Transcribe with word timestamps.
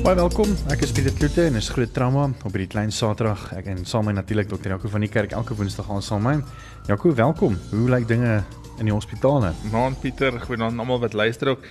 Baie 0.00 0.16
welkom. 0.16 0.48
Ek 0.72 0.80
is 0.80 0.94
Pieter 0.96 1.12
Kloete 1.12 1.42
en 1.44 1.58
is 1.58 1.66
groot 1.68 1.90
trauma 1.92 2.22
op 2.32 2.54
hierdie 2.54 2.70
klein 2.72 2.88
Saterdag. 2.88 3.42
Ek 3.52 3.66
en 3.68 3.82
saam 3.84 4.06
met 4.08 4.16
natuurlik 4.16 4.48
Dr. 4.48 4.72
Jaco 4.72 4.88
van 4.88 5.04
die 5.04 5.10
kerk 5.12 5.34
elke 5.36 5.52
Woensdag 5.58 5.90
aan 5.92 6.00
saam 6.00 6.24
my. 6.24 6.32
Jaco, 6.88 7.12
welkom. 7.18 7.58
Hoe 7.68 7.88
lyk 7.92 8.06
dinge 8.08 8.38
in 8.80 8.88
die 8.88 8.94
hospitale? 8.94 9.50
Maan 9.68 9.98
Pieter, 10.00 10.38
goeienaand 10.40 10.80
almal 10.80 11.02
wat 11.02 11.12
luister 11.12 11.52
ook. 11.52 11.68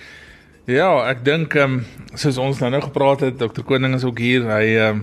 Ja, 0.70 0.92
ek 1.10 1.24
dink 1.26 1.58
ehm 1.58 1.80
um, 1.80 2.14
soos 2.14 2.38
ons 2.38 2.62
nou 2.62 2.70
nou 2.70 2.80
gepraat 2.86 3.26
het, 3.26 3.42
Dr. 3.42 3.66
Koning 3.66 3.98
is 3.98 4.06
ook 4.06 4.22
hier. 4.22 4.46
Hy 4.46 4.62
ehm 4.76 5.02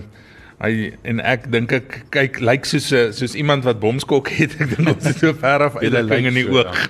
hy 0.58 0.92
en 1.06 1.20
ek 1.22 1.50
dink 1.52 1.72
ek 1.72 1.98
kyk 2.14 2.40
lyk 2.42 2.66
soos 2.66 2.90
soos 2.90 3.36
iemand 3.38 3.66
wat 3.68 3.80
bomskok 3.82 4.30
het. 4.34 4.56
Ek 4.62 4.74
dink 4.74 4.90
ons 4.90 5.06
is 5.06 5.20
so 5.20 5.34
ver 5.38 5.68
af 5.68 5.78
uit 5.78 5.92
die 5.94 6.06
ding 6.10 6.26
in 6.32 6.40
die 6.42 6.48
oog. 6.50 6.78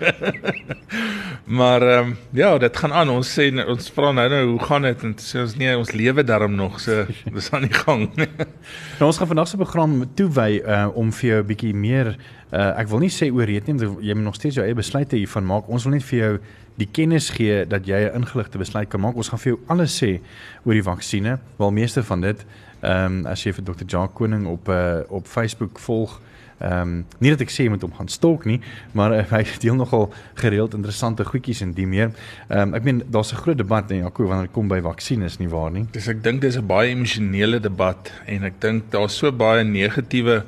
Maar 1.48 1.83
ehm 1.83 2.07
um, 2.07 2.16
ja, 2.30 2.59
dit 2.59 2.77
gaan 2.77 2.93
aan. 2.93 3.09
Ons 3.09 3.30
sê 3.33 3.48
ons 3.48 3.91
vra 3.96 4.10
nou 4.12 4.27
nou 4.29 4.41
hoe 4.51 4.65
gaan 4.69 4.84
dit 4.84 5.05
en 5.07 5.15
sê 5.16 5.41
ons 5.41 5.55
nee, 5.57 5.77
ons 5.80 5.93
lewe 5.96 6.24
darm 6.24 6.52
nog 6.59 6.77
so 6.80 7.07
dis 7.37 7.48
aan 7.57 7.65
die 7.65 7.73
gang. 7.73 8.05
nou 8.19 9.09
ons 9.09 9.16
gaan 9.16 9.30
vandag 9.30 9.48
se 9.48 9.57
program 9.57 10.02
toewy 10.15 10.60
uh, 10.60 10.88
om 10.93 11.12
vir 11.12 11.30
jou 11.30 11.41
'n 11.41 11.48
bietjie 11.48 11.73
meer 11.74 12.12
uh, 12.52 12.77
ek 12.77 12.91
wil 12.93 13.01
nie 13.01 13.12
sê 13.12 13.30
oor 13.32 13.48
reed 13.48 13.66
nie, 13.66 13.80
jy 13.80 14.15
moet 14.15 14.29
nog 14.29 14.37
steeds 14.37 14.60
jou 14.60 14.66
eie 14.66 14.77
besluite 14.77 15.16
hiervan 15.16 15.48
maak. 15.48 15.69
Ons 15.69 15.88
wil 15.88 15.96
net 15.96 16.05
vir 16.05 16.19
jou 16.19 16.32
die 16.79 16.88
kennis 16.93 17.30
gee 17.30 17.65
dat 17.65 17.88
jy 17.88 17.96
'n 17.96 18.21
ingeligte 18.21 18.59
besluit 18.59 18.88
kan 18.88 19.01
maak. 19.01 19.16
Ons 19.16 19.29
gaan 19.29 19.41
vir 19.41 19.52
jou 19.52 19.60
alles 19.69 19.96
sê 19.96 20.21
oor 20.65 20.74
die 20.74 20.85
vaksines. 20.85 21.41
Wel 21.57 21.71
meeste 21.71 22.02
van 22.02 22.21
dit 22.21 22.45
ehm 22.80 23.05
um, 23.05 23.27
as 23.27 23.42
jy 23.45 23.52
vir 23.52 23.64
Dr. 23.64 23.87
Jacques 23.87 24.16
Koning 24.18 24.46
op 24.46 24.68
uh, 24.68 25.00
op 25.09 25.27
Facebook 25.27 25.78
volg 25.78 26.20
Ehm 26.59 26.80
um, 26.80 27.04
nie 27.23 27.30
dat 27.30 27.42
ek 27.45 27.52
sê 27.54 27.64
jy 27.66 27.70
moet 27.70 27.84
hom 27.87 27.92
gaan 27.95 28.09
stalk 28.10 28.46
nie, 28.48 28.59
maar 28.98 29.12
uh, 29.14 29.23
hy 29.37 29.45
deel 29.62 29.77
nogal 29.78 30.09
gereeld 30.41 30.74
interessante 30.74 31.27
goedjies 31.27 31.62
en 31.62 31.74
die 31.77 31.87
meer. 31.87 32.10
Ehm 32.48 32.73
um, 32.73 32.74
ek 32.74 32.88
meen 32.88 33.02
daar's 33.06 33.30
'n 33.32 33.42
groot 33.45 33.59
debat 33.59 33.91
in 33.95 34.02
Jaco 34.02 34.26
wanneer 34.26 34.51
dit 34.51 34.54
kom 34.54 34.68
by 34.68 34.80
vaksines 34.82 35.38
nie 35.38 35.48
waar 35.48 35.70
nie. 35.70 35.87
Dis 35.93 36.09
ek 36.09 36.23
dink 36.23 36.43
dis 36.43 36.59
'n 36.59 36.66
baie 36.66 36.90
emosionele 36.90 37.60
debat 37.60 38.10
en 38.26 38.45
ek 38.45 38.60
dink 38.60 38.90
daar's 38.90 39.15
so 39.15 39.30
baie 39.30 39.63
negatiewe 39.65 40.42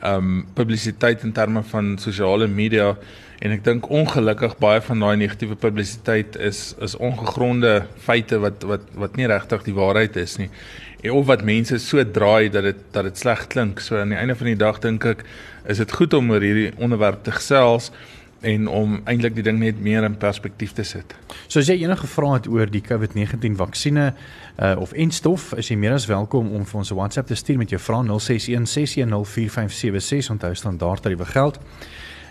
ehm 0.00 0.16
um, 0.16 0.46
publisiteit 0.54 1.24
in 1.24 1.32
terme 1.32 1.62
van 1.62 1.98
sosiale 1.98 2.48
media 2.48 2.96
en 3.40 3.52
ek 3.52 3.64
dink 3.64 3.90
ongelukkig 3.90 4.56
baie 4.60 4.80
van 4.80 5.00
daai 5.00 5.16
negatiewe 5.16 5.56
publisiteit 5.56 6.36
is 6.36 6.74
is 6.80 6.96
ongegronde 6.96 7.84
feite 7.98 8.38
wat 8.38 8.62
wat 8.62 8.80
wat 8.94 9.16
nie 9.16 9.26
regtig 9.26 9.62
die 9.62 9.76
waarheid 9.76 10.16
is 10.16 10.38
nie 10.38 10.48
of 11.08 11.26
wat 11.26 11.42
mense 11.44 11.78
so 11.78 12.04
draai 12.04 12.50
dat 12.52 12.62
dit 12.62 12.80
dat 12.92 13.04
dit 13.08 13.18
sleg 13.18 13.46
klink. 13.46 13.80
So 13.80 13.96
aan 13.96 14.12
die 14.12 14.18
einde 14.18 14.36
van 14.36 14.46
die 14.46 14.56
dag 14.56 14.80
dink 14.84 15.04
ek 15.04 15.24
is 15.64 15.80
dit 15.80 15.92
goed 15.92 16.14
om 16.14 16.30
oor 16.30 16.44
hierdie 16.44 16.72
onderwerp 16.76 17.24
te 17.24 17.32
gesels 17.32 17.90
en 18.40 18.68
om 18.68 19.00
eintlik 19.04 19.34
die 19.36 19.44
ding 19.44 19.58
net 19.60 19.80
meer 19.80 20.04
in 20.04 20.16
perspektief 20.16 20.72
te 20.72 20.84
sit. 20.84 21.14
So 21.46 21.60
as 21.60 21.68
jy 21.68 21.82
enige 21.82 22.08
vrae 22.08 22.38
het 22.38 22.48
oor 22.48 22.70
die 22.72 22.82
COVID-19 22.84 23.56
vaksines 23.60 24.12
uh, 24.56 24.76
of 24.80 24.92
enstof, 24.92 25.50
is 25.60 25.68
jy 25.68 25.76
meer 25.76 25.96
as 25.96 26.08
welkom 26.08 26.52
om 26.56 26.64
vir 26.64 26.78
ons 26.78 26.90
'n 26.90 26.96
WhatsApp 26.96 27.28
te 27.28 27.36
stuur 27.36 27.58
met 27.58 27.70
jou 27.70 27.80
vrae 27.80 28.04
061 28.08 28.66
610 28.66 29.24
4576 29.24 30.30
onthou 30.30 30.54
standaard 30.54 31.02
tariewe 31.02 31.26
geld 31.26 31.60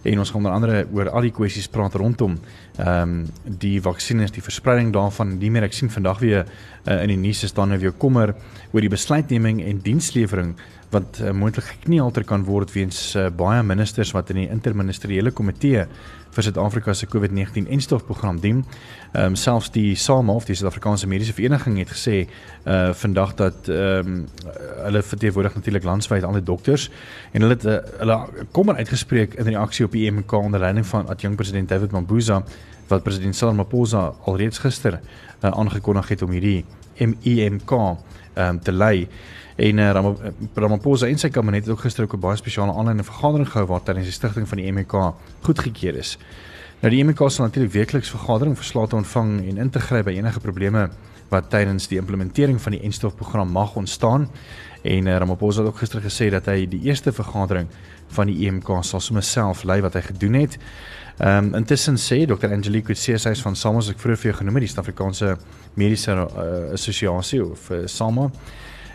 en 0.03 0.19
ons 0.19 0.29
gaan 0.31 0.41
onder 0.41 0.55
andere 0.55 0.85
oor 0.93 1.09
al 1.09 1.27
die 1.27 1.33
kwessies 1.35 1.67
praat 1.67 1.97
rondom 1.99 2.37
ehm 2.77 3.01
um, 3.01 3.27
die 3.43 3.81
vaksines, 3.81 4.31
die 4.31 4.43
verspreiding 4.43 4.93
daarvan. 4.95 5.37
Nie 5.37 5.51
meer 5.51 5.67
ek 5.67 5.73
sien 5.75 5.89
vandag 5.91 6.19
weer 6.23 6.45
uh, 6.45 7.01
in 7.01 7.11
die 7.11 7.17
nuus 7.19 7.43
is 7.43 7.53
dan 7.53 7.73
nou 7.73 7.79
weer 7.79 7.91
kommer 7.91 8.35
oor 8.71 8.81
die 8.81 8.91
besluitneming 8.91 9.59
en 9.65 9.81
dienslewering 9.83 10.55
wat 10.89 11.19
uh, 11.21 11.31
moontlik 11.31 11.65
gekniehalter 11.65 12.23
kan 12.25 12.43
word 12.47 12.71
weens 12.73 13.15
uh, 13.15 13.27
baie 13.29 13.61
ministers 13.63 14.11
wat 14.15 14.29
in 14.33 14.43
die 14.43 14.49
interministeriële 14.49 15.31
komitee 15.31 15.85
vir 16.33 16.45
Suid-Afrika 16.45 16.93
se 16.93 17.07
COVID-19 17.09 17.69
enstofprogram 17.73 18.39
dien. 18.39 18.63
Ehm 19.13 19.33
um, 19.33 19.35
selfs 19.35 19.71
die 19.73 19.95
SAMA 19.95 20.33
of 20.33 20.45
die 20.45 20.55
Suid-Afrikaanse 20.55 21.07
Mediese 21.07 21.33
Vereniging 21.33 21.77
het 21.81 21.93
gesê 21.93 22.17
uh 22.65 22.93
vandag 22.93 23.33
dat 23.35 23.69
ehm 23.69 24.07
um, 24.07 24.25
hulle 24.85 25.01
verteenwoordig 25.03 25.55
natuurlik 25.55 25.83
landwyd 25.83 26.23
al 26.23 26.37
die 26.37 26.43
dokters 26.43 26.89
en 27.31 27.41
hulle 27.41 27.57
het 27.57 27.65
uh, 27.65 27.77
hulle 27.99 28.19
kommer 28.51 28.75
uitgespreek 28.75 29.33
in 29.33 29.49
reaksie 29.53 29.85
op 29.85 29.91
die 29.91 30.05
EMK 30.09 30.31
onder 30.31 30.59
leiding 30.59 30.85
van 30.85 31.07
adjunk 31.07 31.35
president 31.35 31.69
David 31.69 31.91
Mabuza 31.91 32.43
wat 32.87 33.03
president 33.03 33.35
Cyril 33.35 33.53
Ramaphosa 33.53 34.13
alreeds 34.25 34.57
gister 34.57 34.99
uh, 34.99 35.49
aangekondig 35.49 36.07
het 36.09 36.21
om 36.21 36.31
hierdie 36.31 36.65
MEMK 36.97 37.71
ehm 37.71 37.97
um, 38.49 38.59
te 38.59 38.71
lei. 38.71 39.07
En 39.59 39.77
uh, 39.77 39.91
Ramaphosa 40.55 41.07
en 41.11 41.19
sy 41.19 41.27
kabinet 41.35 41.65
het 41.65 41.73
ook 41.73 41.81
gister 41.83 42.05
ook 42.05 42.13
'n 42.15 42.19
baie 42.19 42.37
spesiale 42.37 42.73
aanlyn 42.73 43.03
vergadering 43.03 43.49
gehou 43.49 43.67
waar 43.67 43.83
tydens 43.83 44.05
die 44.05 44.15
stigting 44.15 44.47
van 44.47 44.57
die 44.57 44.71
MEK 44.71 44.93
goedgekeur 45.41 45.95
is. 45.95 46.17
Nou 46.79 46.93
die 46.93 47.03
MEK 47.03 47.19
sal 47.27 47.45
natuurlik 47.45 47.71
weekliks 47.71 48.09
vergadering 48.09 48.55
verslae 48.57 48.87
te 48.87 48.95
ontvang 48.95 49.49
en 49.49 49.57
in 49.57 49.69
te 49.69 49.79
gryp 49.79 50.05
by 50.05 50.11
enige 50.11 50.39
probleme 50.39 50.89
wat 51.29 51.49
tydens 51.49 51.87
die 51.87 51.97
implementering 51.99 52.61
van 52.61 52.71
die 52.71 52.81
enstofprogram 52.81 53.51
mag 53.51 53.75
ontstaan. 53.75 54.29
En 54.81 55.05
uh, 55.05 55.17
Ramaphosa 55.17 55.59
het 55.59 55.69
ook 55.69 55.77
gister 55.77 56.01
gesê 56.01 56.29
dat 56.29 56.45
hy 56.45 56.65
die 56.65 56.81
eerste 56.81 57.11
vergadering 57.11 57.67
van 58.07 58.27
die 58.27 58.47
EMK 58.47 58.67
sal 58.81 58.99
sommer 58.99 59.23
self 59.23 59.63
lei 59.63 59.81
wat 59.81 59.93
hy 59.93 60.01
gedoen 60.01 60.33
het. 60.33 60.57
Ehm 61.17 61.45
um, 61.45 61.53
intussen 61.55 61.97
sê 61.97 62.25
Dr. 62.25 62.47
Angelique 62.47 62.95
Cesars 62.95 63.41
van 63.41 63.55
SAMA, 63.55 63.79
ek 63.79 63.99
vroeër 63.99 64.17
vir 64.17 64.31
jou 64.31 64.37
genoem 64.37 64.59
die 64.59 64.67
Suid-Afrikaanse 64.67 65.37
Mediese 65.75 66.15
uh, 66.15 66.73
Assosiasie 66.73 67.43
of 67.43 67.69
uh, 67.69 67.85
SAMA 67.85 68.31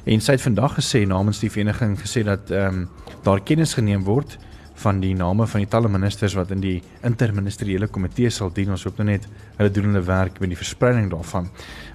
En 0.05 0.21
sy 0.21 0.37
het 0.37 0.43
vandag 0.45 0.75
gesê 0.77 1.05
namens 1.09 1.41
die 1.41 1.51
vereniging 1.53 1.97
gesê 2.01 2.25
dat 2.27 2.51
ehm 2.53 2.83
um, 2.85 2.89
daar 3.25 3.41
kennis 3.41 3.73
geneem 3.75 4.03
word 4.05 4.37
van 4.83 4.99
die 5.01 5.15
name 5.15 5.47
van 5.47 5.63
die 5.63 5.69
talle 5.71 5.89
ministers 5.89 6.35
wat 6.35 6.51
in 6.51 6.61
die 6.61 6.83
interministeriële 7.07 7.87
komitee 7.87 8.31
sal 8.31 8.51
dien. 8.53 8.73
Ons 8.75 8.85
hoop 8.85 8.99
nou 9.01 9.07
net 9.09 9.25
hulle 9.57 9.71
doen 9.71 9.89
hulle 9.89 10.03
werk 10.05 10.41
met 10.43 10.51
die 10.53 10.59
verspreiding 10.59 11.09
daarvan. 11.13 11.49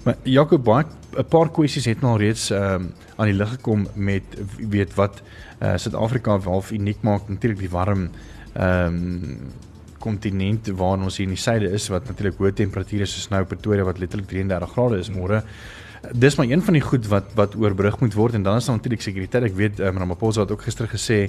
Maar 0.04 0.16
Jacob 0.24 0.64
baie 0.64 0.84
'n 1.18 1.24
paar 1.28 1.50
kwessies 1.50 1.84
het 1.84 2.02
nou 2.02 2.18
reeds 2.18 2.50
ehm 2.50 2.74
um, 2.74 2.92
aan 3.16 3.26
die 3.26 3.36
lig 3.36 3.50
gekom 3.50 3.86
met 3.94 4.24
weet 4.58 4.94
wat 4.94 5.22
uh, 5.62 5.76
Suid-Afrika 5.76 6.38
half 6.38 6.72
uniek 6.72 7.02
maak 7.02 7.28
natuurlik 7.28 7.58
die 7.58 7.70
warm 7.70 8.10
ehm 8.54 8.86
um, 8.86 9.38
kontinent 9.98 10.66
waarin 10.66 11.02
ons 11.02 11.16
hier 11.16 11.28
in 11.28 11.34
die 11.34 11.42
suide 11.42 11.70
is 11.70 11.88
wat 11.88 12.08
natuurlik 12.08 12.38
hoë 12.38 12.54
temperature 12.56 13.06
soos 13.06 13.28
nou 13.28 13.44
Pretoria 13.44 13.84
wat 13.84 13.98
letterlik 13.98 14.28
33 14.28 14.72
grade 14.72 14.98
is 14.98 15.10
môre. 15.10 15.42
Dis 16.00 16.36
maar 16.36 16.48
een 16.48 16.62
van 16.62 16.72
die 16.72 16.82
goed 16.82 17.06
wat 17.06 17.32
wat 17.36 17.54
oorbrug 17.60 17.98
moet 18.00 18.14
word 18.14 18.34
en 18.34 18.42
dan 18.42 18.56
is 18.56 18.64
daar 18.64 18.76
natuurlik 18.76 19.02
sekuriteit. 19.02 19.44
Ek 19.50 19.56
weet 19.56 19.80
um, 19.84 19.98
Ramaphosa 20.00 20.40
het 20.40 20.52
ook 20.54 20.62
gister 20.64 20.88
gesê 20.88 21.28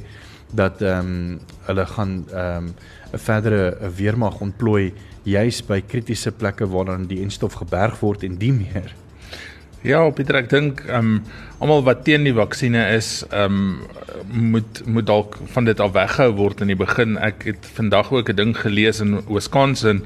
dat 0.55 0.81
ehm 0.81 1.11
um, 1.11 1.39
hulle 1.67 1.85
gaan 1.85 2.13
ehm 2.31 2.69
um, 2.69 2.73
'n 3.11 3.19
verdere 3.19 3.91
weermag 3.95 4.39
ontplooi 4.39 4.93
juis 5.23 5.61
by 5.65 5.81
kritiese 5.81 6.31
plekke 6.31 6.67
waar 6.67 6.85
dan 6.85 7.05
die 7.05 7.21
enstof 7.21 7.53
geberg 7.53 7.99
word 7.99 8.23
en 8.23 8.37
die 8.37 8.53
meer. 8.53 8.95
Ja, 9.81 10.03
Pieter, 10.13 10.37
ek 10.37 10.49
dink 10.51 10.83
ehm 10.85 11.07
um, 11.15 11.37
almal 11.61 11.79
wat 11.87 12.03
teen 12.05 12.27
die 12.27 12.35
vaksines 12.37 12.91
is, 12.93 13.07
ehm 13.33 13.55
um, 13.55 14.49
moet 14.53 14.81
moet 14.85 15.07
dalk 15.09 15.39
van 15.55 15.65
dit 15.65 15.79
af 15.81 15.95
weggehou 15.95 16.35
word 16.37 16.61
in 16.61 16.69
die 16.69 16.77
begin. 16.77 17.15
Ek 17.17 17.47
het 17.49 17.65
vandag 17.77 18.11
ook 18.13 18.29
'n 18.29 18.37
ding 18.37 18.53
gelees 18.53 19.01
in 19.01 19.23
Wisconsin 19.25 20.03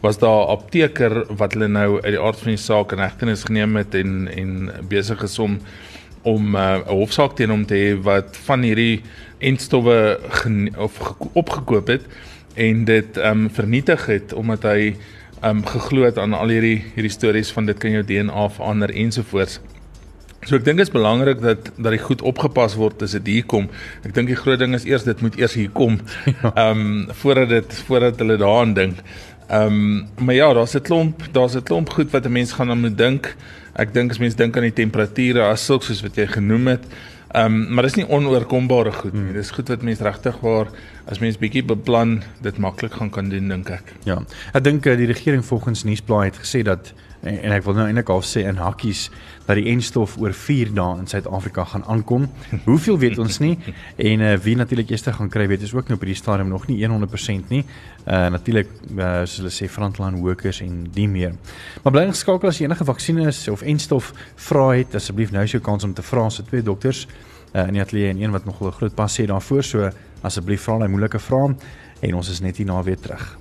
was 0.00 0.16
daar 0.18 0.48
'n 0.48 0.56
apteker 0.56 1.26
wat 1.36 1.52
hulle 1.52 1.68
nou 1.68 2.00
uit 2.00 2.14
die 2.16 2.20
aard 2.20 2.40
van 2.40 2.54
die 2.56 2.64
saak 2.64 2.92
in 2.92 3.04
hegtenis 3.04 3.44
geneem 3.44 3.76
het 3.76 3.94
en 3.94 4.28
en 4.32 4.72
besig 4.88 5.22
is 5.22 5.38
om 5.38 5.60
om 6.22 6.54
uh, 6.54 6.80
'n 6.80 6.88
uh, 6.88 6.88
hofsaak 6.88 7.36
teen 7.36 7.50
hom 7.50 7.66
te 7.66 7.74
hê 7.74 8.02
wat 8.02 8.36
van 8.48 8.62
hierdie 8.62 9.02
enstowwe 9.38 10.20
of 10.76 11.16
opgekoop 11.34 11.86
het 11.86 12.04
en 12.54 12.84
dit 12.84 13.16
ehm 13.16 13.44
um, 13.44 13.50
vernietig 13.50 14.06
het 14.06 14.32
omdat 14.32 14.62
hy 14.62 14.96
um 15.44 15.66
geglo 15.66 16.04
het 16.04 16.18
aan 16.18 16.34
al 16.34 16.48
hierdie 16.48 16.82
hierdie 16.94 17.12
stories 17.12 17.50
van 17.54 17.66
dit 17.66 17.78
kan 17.78 17.90
jou 17.94 18.04
DNA 18.04 18.48
verander 18.56 18.90
ensovoorts. 18.90 19.60
So 20.46 20.56
ek 20.56 20.64
dink 20.64 20.78
dit 20.78 20.86
is 20.86 20.94
belangrik 20.94 21.40
dat 21.42 21.70
dat 21.76 21.92
dit 21.92 22.02
goed 22.02 22.22
opgepas 22.22 22.76
word 22.78 23.02
as 23.02 23.16
dit 23.18 23.26
hier 23.26 23.46
kom. 23.46 23.68
Ek 24.06 24.14
dink 24.14 24.30
die 24.30 24.38
groot 24.38 24.58
ding 24.58 24.74
is 24.74 24.86
eers 24.88 25.06
dit 25.06 25.20
moet 25.22 25.38
eers 25.38 25.56
hier 25.58 25.70
kom. 25.70 26.00
Ja. 26.42 26.70
Um 26.70 27.08
voordat 27.22 27.48
dit 27.48 27.82
voordat 27.88 28.18
hulle 28.22 28.38
daaraan 28.38 28.74
dink. 28.74 29.02
Um 29.50 30.06
maar 30.18 30.34
ja, 30.34 30.52
daar's 30.54 30.74
'n 30.74 30.82
klomp, 30.82 31.22
daar's 31.32 31.56
'n 31.56 31.62
klomp 31.62 31.90
goed 31.90 32.10
wat 32.10 32.26
'n 32.26 32.32
mens 32.32 32.52
gaan 32.52 32.70
aan 32.70 32.80
moet 32.80 32.98
dink. 32.98 33.34
Ek 33.74 33.94
dink 33.94 34.10
as 34.10 34.18
mens 34.18 34.34
dink 34.34 34.56
aan 34.56 34.66
die 34.66 34.72
temperature 34.72 35.42
as 35.42 35.64
sulks 35.64 35.86
soos 35.86 36.02
wat 36.02 36.16
jy 36.16 36.26
genoem 36.26 36.66
het. 36.66 36.84
Ehm 37.28 37.44
um, 37.44 37.74
maar 37.74 37.84
dis 37.84 37.98
nie 37.98 38.08
onoorkombare 38.08 38.92
goed 38.92 39.12
nie. 39.12 39.22
Hmm. 39.22 39.32
Dis 39.36 39.50
goed 39.52 39.68
wat 39.68 39.82
mense 39.84 40.04
regtig 40.04 40.38
waar 40.40 40.70
as 41.04 41.18
mens 41.20 41.36
bietjie 41.40 41.64
beplan 41.64 42.22
dit 42.40 42.58
maklik 42.58 42.96
gaan 42.96 43.10
kan 43.10 43.28
doen 43.28 43.48
dink 43.48 43.68
ek. 43.68 43.92
Ja. 44.08 44.22
Ek 44.52 44.64
dink 44.64 44.86
uh, 44.88 44.96
die 44.96 45.10
regering 45.10 45.44
volgens 45.44 45.84
nuusblaai 45.84 46.30
het 46.30 46.40
gesê 46.40 46.62
dat 46.64 46.92
en, 47.22 47.38
en 47.42 47.52
ek 47.52 47.64
wil 47.66 47.76
nou 47.78 47.86
eintlik 47.88 48.10
al 48.12 48.22
sê 48.26 48.44
in 48.46 48.58
hakkies 48.60 49.08
dat 49.46 49.56
die 49.58 49.68
enstof 49.72 50.16
oor 50.20 50.34
4 50.36 50.72
dae 50.76 50.98
in 51.00 51.06
Suid-Afrika 51.08 51.64
gaan 51.64 51.84
aankom. 51.88 52.26
Hoeveel 52.68 52.98
weet 52.98 53.18
ons 53.22 53.38
nie 53.42 53.54
en 53.96 54.24
uh, 54.24 54.34
wie 54.44 54.56
natuurlik 54.58 54.90
eers 54.92 55.06
gaan 55.08 55.30
kry 55.32 55.46
weet 55.48 55.64
is 55.66 55.74
ook 55.74 55.88
nou 55.88 55.96
op 55.98 56.04
hierdie 56.04 56.18
stadium 56.18 56.52
nog 56.52 56.66
nie 56.68 56.80
100% 56.84 57.54
nie. 57.54 57.64
Uh 58.06 58.28
natuurlik 58.32 58.68
uh, 58.96 59.24
soos 59.24 59.38
hulle 59.40 59.54
sê 59.54 59.68
frontline 59.70 60.20
workers 60.20 60.60
en 60.64 60.84
die 60.94 61.08
meer. 61.08 61.34
Maar 61.82 61.92
bly 61.92 62.04
geskakel 62.12 62.48
as 62.50 62.60
jy 62.60 62.68
enige 62.68 62.86
vaksines 62.88 63.46
of 63.52 63.62
enstof 63.62 64.12
vra 64.48 64.68
het 64.76 64.94
asseblief 64.94 65.32
nou 65.32 65.44
is 65.44 65.56
jou 65.56 65.62
kans 65.64 65.84
om 65.84 65.94
te 65.94 66.04
vra 66.04 66.28
se 66.30 66.44
twee 66.44 66.62
dokters 66.62 67.06
uh, 67.54 67.66
in 67.66 67.78
die 67.78 67.82
ateljee 67.82 68.12
en 68.12 68.22
een 68.22 68.36
wat 68.36 68.44
nog 68.44 68.60
'n 68.60 68.72
groot 68.72 68.94
pas 68.94 69.20
sê 69.20 69.26
daarvoor 69.26 69.64
so 69.64 69.90
asseblief 70.22 70.62
vra 70.62 70.78
daai 70.78 70.88
moeilike 70.88 71.18
vrae 71.18 71.56
en 72.00 72.14
ons 72.14 72.30
is 72.30 72.40
net 72.40 72.56
hier 72.56 72.66
na 72.66 72.82
weer 72.82 73.00
terug. 73.00 73.38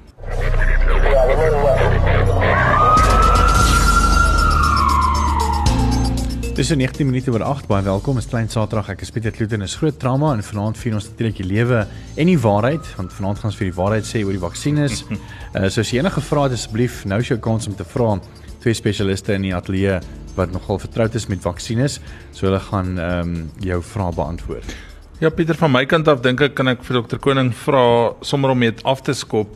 Dis 6.57 6.71
19 6.73 7.05
minute 7.05 7.29
oor 7.29 7.43
8 7.45 7.67
baie 7.69 7.83
welkom. 7.85 8.17
Is 8.17 8.25
klein 8.25 8.47
Saterdag. 8.49 8.87
Ek 8.89 9.03
is 9.05 9.11
Pieter 9.13 9.29
Kloeten. 9.29 9.61
Is 9.61 9.75
groot 9.77 9.99
trauma 10.01 10.31
en 10.33 10.39
vanaand 10.41 10.79
vier 10.81 10.95
ons 10.97 11.05
natuurlik 11.05 11.37
die 11.37 11.45
lewe 11.45 11.83
en 12.17 12.31
die 12.31 12.39
waarheid 12.41 12.87
want 12.97 13.13
vanaand 13.13 13.43
gaan 13.43 13.51
ons 13.51 13.59
vir 13.59 13.67
die 13.67 13.75
waarheid 13.77 14.07
sê 14.09 14.23
oor 14.25 14.33
die 14.33 14.41
vaksines. 14.41 15.03
uh, 15.11 15.67
so 15.69 15.83
as 15.83 15.91
jy 15.93 15.99
enige 16.01 16.23
vrae 16.25 16.47
het 16.47 16.55
asseblief 16.57 17.03
nou 17.05 17.21
is 17.21 17.29
jou 17.29 17.37
kans 17.45 17.69
om 17.69 17.77
te 17.77 17.85
vra. 17.85 18.15
Twee 18.63 18.73
spesialiste 18.73 19.37
in 19.37 19.45
die 19.45 19.53
ateljee 19.53 19.99
wat 20.33 20.49
nogal 20.55 20.81
vertroud 20.81 21.19
is 21.21 21.29
met 21.29 21.45
vaksines, 21.45 21.99
so 22.33 22.49
hulle 22.49 22.63
gaan 22.71 22.97
ehm 22.97 23.37
um, 23.37 23.47
jou 23.61 23.77
vrae 23.93 24.17
beantwoord. 24.17 24.73
Ja 25.21 25.29
Pieter 25.29 25.61
van 25.61 25.75
my 25.77 25.85
kant 25.85 26.09
af 26.09 26.25
dink 26.25 26.41
ek 26.41 26.57
kan 26.57 26.73
ek 26.73 26.81
vir 26.89 27.03
dokter 27.03 27.21
Koning 27.21 27.53
vra 27.67 27.85
sommer 28.25 28.57
om 28.57 28.65
net 28.65 28.81
af 28.81 29.05
te 29.05 29.13
skop. 29.13 29.53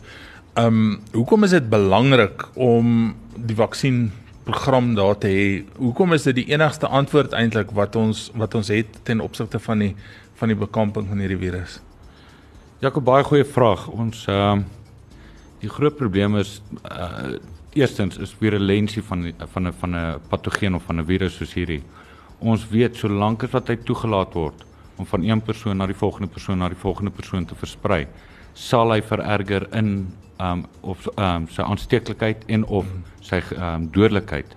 Ehm 0.53 0.69
um, 0.69 0.98
hoekom 1.18 1.50
is 1.50 1.57
dit 1.57 1.74
belangrik 1.74 2.45
om 2.53 3.15
die 3.42 3.57
vaksin 3.57 4.12
program 4.43 4.95
daar 4.95 5.17
te 5.17 5.27
hê. 5.27 5.45
Hoekom 5.77 6.13
is 6.13 6.23
dit 6.23 6.35
die 6.41 6.47
enigste 6.53 6.88
antwoord 6.88 7.33
eintlik 7.38 7.71
wat 7.77 7.95
ons 7.95 8.29
wat 8.35 8.55
ons 8.55 8.67
het 8.73 8.99
ten 9.03 9.21
opsigte 9.21 9.59
van 9.59 9.79
die 9.85 9.95
van 10.41 10.49
die 10.49 10.57
bekamping 10.57 11.07
van 11.07 11.19
hierdie 11.21 11.38
virus? 11.38 11.79
Jakob 12.81 13.05
baie 13.05 13.23
goeie 13.23 13.45
vraag. 13.45 13.88
Ons 13.93 14.25
ehm 14.27 14.63
uh, 14.63 14.69
die 15.61 15.69
groot 15.69 15.95
probleem 15.95 16.39
is 16.41 16.61
uh 16.89 17.38
eerstens 17.73 18.17
is 18.17 18.33
virulensie 18.39 19.03
van 19.03 19.31
van 19.53 19.67
'n 19.67 19.73
van 19.79 19.95
'n 19.95 20.19
patogeen 20.29 20.75
of 20.75 20.83
van 20.83 20.99
'n 20.99 21.05
virus 21.05 21.35
soos 21.35 21.53
hierdie. 21.53 21.83
Ons 22.39 22.67
weet 22.69 22.95
solank 22.95 23.43
as 23.43 23.51
wat 23.51 23.67
hy 23.67 23.75
toegelaat 23.75 24.33
word 24.33 24.65
om 24.97 25.05
van 25.05 25.23
een 25.23 25.41
persoon 25.41 25.77
na 25.77 25.85
die 25.85 25.95
volgende 25.95 26.27
persoon 26.27 26.57
na 26.57 26.67
die 26.69 26.77
volgende 26.77 27.11
persoon 27.11 27.45
te 27.45 27.55
versprei, 27.55 28.07
sal 28.53 28.91
hy 28.91 29.01
vererger 29.01 29.67
in 29.73 30.07
um 30.41 30.65
of 30.81 31.07
um 31.17 31.47
sy 31.49 31.61
aansteeklikheid 31.61 32.47
en 32.47 32.65
of 32.65 32.89
sy 33.21 33.41
um 33.57 33.88
dodelikheid. 33.93 34.55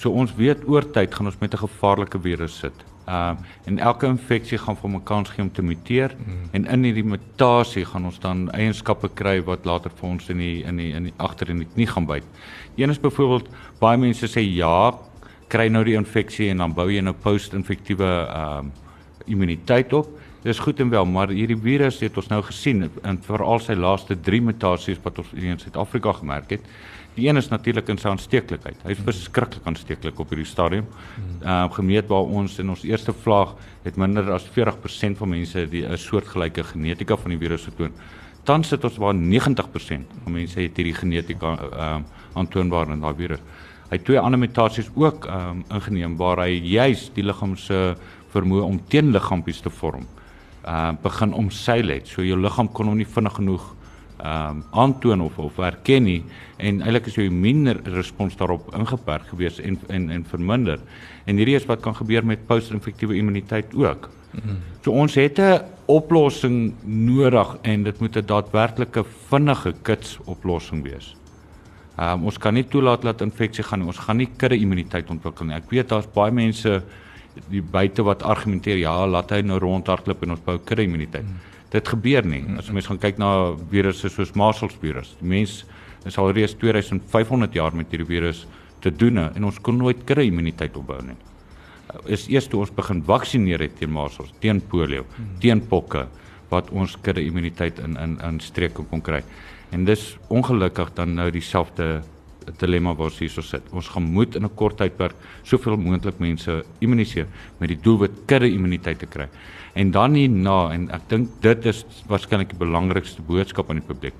So 0.00 0.12
ons 0.16 0.32
weet 0.38 0.62
oor 0.68 0.86
tyd 0.94 1.14
gaan 1.14 1.28
ons 1.28 1.40
met 1.40 1.54
'n 1.54 1.64
gevaarlike 1.66 2.20
virus 2.20 2.58
sit. 2.58 2.84
Um 3.08 3.36
en 3.64 3.78
elke 3.78 4.06
infeksie 4.06 4.58
gaan 4.58 4.76
vir 4.76 4.90
'n 4.90 5.04
kans 5.04 5.30
gee 5.30 5.42
om 5.42 5.52
te 5.52 5.62
muteer 5.62 6.14
mm. 6.16 6.48
en 6.52 6.66
in 6.66 6.84
hierdie 6.84 7.04
mutasie 7.04 7.84
gaan 7.84 8.04
ons 8.04 8.18
dan 8.18 8.50
eienskappe 8.50 9.08
kry 9.14 9.42
wat 9.44 9.64
later 9.64 9.90
vir 9.90 10.08
ons 10.08 10.28
in 10.28 10.38
die 10.38 10.64
in 10.64 10.76
die 10.76 10.92
in 10.92 11.04
die 11.04 11.14
agter 11.16 11.50
in 11.50 11.58
die 11.58 11.68
knie 11.74 11.86
gaan 11.86 12.06
byt. 12.06 12.24
Een 12.76 12.90
is 12.90 13.00
byvoorbeeld 13.00 13.48
baie 13.80 13.98
mense 13.98 14.26
sê 14.26 14.40
ja, 14.40 14.94
kry 15.48 15.68
nou 15.68 15.84
die 15.84 15.98
infeksie 15.98 16.50
en 16.50 16.58
dan 16.58 16.74
bou 16.74 16.88
jy 16.90 17.00
nou 17.00 17.14
post-infektiewe 17.14 18.28
um 18.36 18.72
immuniteit 19.26 19.92
op. 19.92 20.19
Dis 20.40 20.58
goed 20.58 20.78
en 20.80 20.88
wel, 20.88 21.04
maar 21.04 21.28
hierdie 21.36 21.58
virus 21.60 21.98
het 22.00 22.16
ons 22.16 22.30
nou 22.30 22.38
gesien 22.46 22.86
en 23.04 23.18
veral 23.26 23.60
sy 23.60 23.74
laaste 23.76 24.14
3 24.16 24.38
mutasies 24.46 25.00
wat 25.04 25.18
ons 25.20 25.32
in 25.36 25.58
Suid-Afrika 25.60 26.14
gemerk 26.16 26.54
het. 26.54 26.68
Die 27.12 27.26
een 27.26 27.36
is 27.36 27.50
natuurlik 27.50 27.90
in 27.92 27.98
sy 28.00 28.08
aansteeklikheid. 28.08 28.78
Hy 28.86 28.94
is 28.94 29.02
verskriklik 29.04 29.66
aansteeklik 29.68 30.22
op 30.22 30.30
hierdie 30.32 30.48
stadium. 30.48 30.86
Ehm 31.42 31.44
uh, 31.44 31.66
gemeet 31.74 32.08
waar 32.08 32.32
ons 32.40 32.54
in 32.62 32.72
ons 32.72 32.84
eerste 32.88 33.12
vlaag 33.12 33.52
het 33.84 33.98
minder 34.00 34.30
as 34.32 34.46
40% 34.54 35.18
van 35.18 35.28
mense 35.28 35.66
die 35.68 35.82
'n 35.84 35.98
soortgelyke 35.98 36.64
genetika 36.64 37.16
van 37.16 37.30
die 37.30 37.38
virus 37.38 37.66
getoon. 37.68 37.92
Tans 38.44 38.68
sit 38.68 38.84
ons 38.84 38.96
waar 38.96 39.14
90% 39.14 40.06
van 40.24 40.32
mense 40.32 40.60
het 40.60 40.76
hierdie 40.76 40.96
genetika 40.96 41.52
ehm 41.52 42.00
uh, 42.00 42.00
aantoonbaar 42.32 42.92
in 42.92 43.00
daai 43.00 43.14
virus. 43.14 43.40
Hy 43.90 43.96
het 43.96 44.04
twee 44.04 44.18
ander 44.18 44.38
mutasies 44.38 44.88
ook 44.94 45.26
ehm 45.26 45.50
um, 45.50 45.64
ingeneem 45.68 46.16
waar 46.16 46.38
hy 46.46 46.60
juis 46.64 47.10
die 47.14 47.24
liggaam 47.24 47.56
se 47.56 47.94
vermoë 48.32 48.62
om 48.62 48.80
teenliggaampies 48.88 49.60
te 49.60 49.70
vorm 49.70 50.06
uh 50.66 50.92
begin 51.02 51.32
omseil 51.32 51.88
het. 51.88 52.08
So 52.08 52.22
jou 52.22 52.40
liggaam 52.40 52.72
kon 52.72 52.86
hom 52.86 52.96
nie 52.96 53.06
vinnig 53.06 53.34
genoeg 53.34 53.74
ehm 54.20 54.56
um, 54.56 54.64
aantoon 54.70 55.20
of 55.20 55.38
of 55.38 55.56
herken 55.56 56.04
nie 56.04 56.22
en 56.56 56.82
eintlik 56.82 57.06
is 57.08 57.14
jou 57.16 57.24
immuunrespons 57.24 58.36
daarop 58.36 58.66
ingeperk 58.76 59.30
gewees 59.32 59.60
en 59.60 59.78
en 59.88 60.10
en 60.10 60.24
verminder. 60.24 60.80
En 61.24 61.36
hierdie 61.36 61.56
is 61.56 61.66
wat 61.66 61.80
kan 61.80 61.94
gebeur 61.96 62.26
met 62.26 62.46
post-infektiewe 62.46 63.16
immuniteit 63.16 63.74
ook. 63.74 64.10
Mm 64.30 64.40
-hmm. 64.40 64.58
So 64.82 64.92
ons 64.92 65.14
het 65.14 65.38
'n 65.38 65.62
oplossing 65.86 66.74
nodig 66.84 67.56
en 67.62 67.82
dit 67.82 68.00
moet 68.00 68.16
'n 68.16 68.26
daadwerklike 68.26 69.04
vinnige 69.28 69.74
kits 69.82 70.18
oplossing 70.24 70.82
wees. 70.82 71.16
Ehm 71.96 72.18
um, 72.18 72.24
ons 72.24 72.38
kan 72.38 72.54
nie 72.54 72.68
toelaat 72.68 73.02
dat 73.02 73.20
infeksie 73.20 73.64
gaan 73.64 73.78
nie. 73.78 73.86
Ons 73.86 73.98
gaan 73.98 74.16
nie 74.16 74.28
kudde 74.36 74.56
immuniteit 74.56 75.10
ontwikkel 75.10 75.46
nie. 75.46 75.54
Ek 75.54 75.70
weet 75.70 75.88
daar's 75.88 76.12
baie 76.12 76.32
mense 76.32 76.82
die 77.50 77.62
buite 77.62 78.04
wat 78.06 78.24
argumenteer 78.26 78.80
ja, 78.80 78.94
laat 79.06 79.32
hy 79.34 79.40
nou 79.46 79.58
rondhardloop 79.62 80.24
en 80.26 80.36
ons 80.36 80.44
bou 80.44 80.56
kudde 80.58 80.86
immuniteit. 80.86 81.26
Hmm. 81.26 81.40
Dit 81.70 81.88
gebeur 81.92 82.26
nie. 82.26 82.42
As 82.58 82.70
mens 82.74 82.88
gaan 82.90 82.98
kyk 82.98 83.20
na 83.22 83.30
virusse 83.70 84.10
soos 84.10 84.34
measles 84.38 84.74
virus, 84.82 85.14
die 85.20 85.28
mens 85.30 85.60
is 86.08 86.16
al 86.18 86.32
reeds 86.34 86.56
2500 86.58 87.54
jaar 87.54 87.76
met 87.76 87.92
hierdie 87.92 88.08
virus 88.08 88.46
te 88.80 88.90
doen 88.90 89.20
en 89.26 89.44
ons 89.44 89.60
kon 89.62 89.76
nooit 89.76 90.00
kudde 90.08 90.24
immuniteit 90.26 90.76
opbou 90.80 90.98
nie. 91.04 91.18
Is 92.10 92.28
eers 92.30 92.46
toe 92.48 92.62
ons 92.62 92.72
begin 92.74 93.02
vaksineer 93.06 93.62
het 93.66 93.76
teen 93.78 93.92
measles, 93.92 94.32
teen 94.42 94.62
polio, 94.72 95.04
hmm. 95.04 95.36
teen 95.42 95.62
pokke 95.68 96.06
wat 96.50 96.70
ons 96.74 96.96
kudde 97.04 97.22
immuniteit 97.22 97.78
in 97.84 97.96
in 98.00 98.18
in 98.26 98.40
streke 98.42 98.86
kon 98.90 99.02
kry. 99.04 99.22
En 99.70 99.84
dis 99.86 100.16
ongelukkig 100.28 100.94
dan 100.96 101.14
nou 101.14 101.28
dieselfde 101.30 102.00
dilemma 102.58 102.94
waar 102.94 103.10
ons 103.10 103.18
hierso 103.18 103.42
sit. 103.42 103.62
Ons 103.72 103.88
gaan 103.88 104.02
moet 104.02 104.34
in 104.36 104.44
'n 104.44 104.54
kort 104.54 104.76
tydperk 104.76 105.14
soveel 105.42 105.76
moontlik 105.76 106.18
mense 106.18 106.64
immuniseer 106.80 107.26
met 107.58 107.68
die 107.68 107.80
doelwit 107.80 108.26
kudde 108.26 108.50
immuniteit 108.50 108.98
te 108.98 109.06
kry. 109.06 109.28
En 109.74 109.90
dan 109.90 110.14
hierna 110.14 110.72
en 110.72 110.90
ek 110.90 111.08
dink 111.08 111.28
dit 111.40 111.66
is 111.66 111.84
waarskynlik 112.08 112.50
die 112.50 112.58
belangrikste 112.58 113.22
boodskap 113.22 113.70
aan 113.70 113.80
die 113.80 113.86
publiek. 113.86 114.14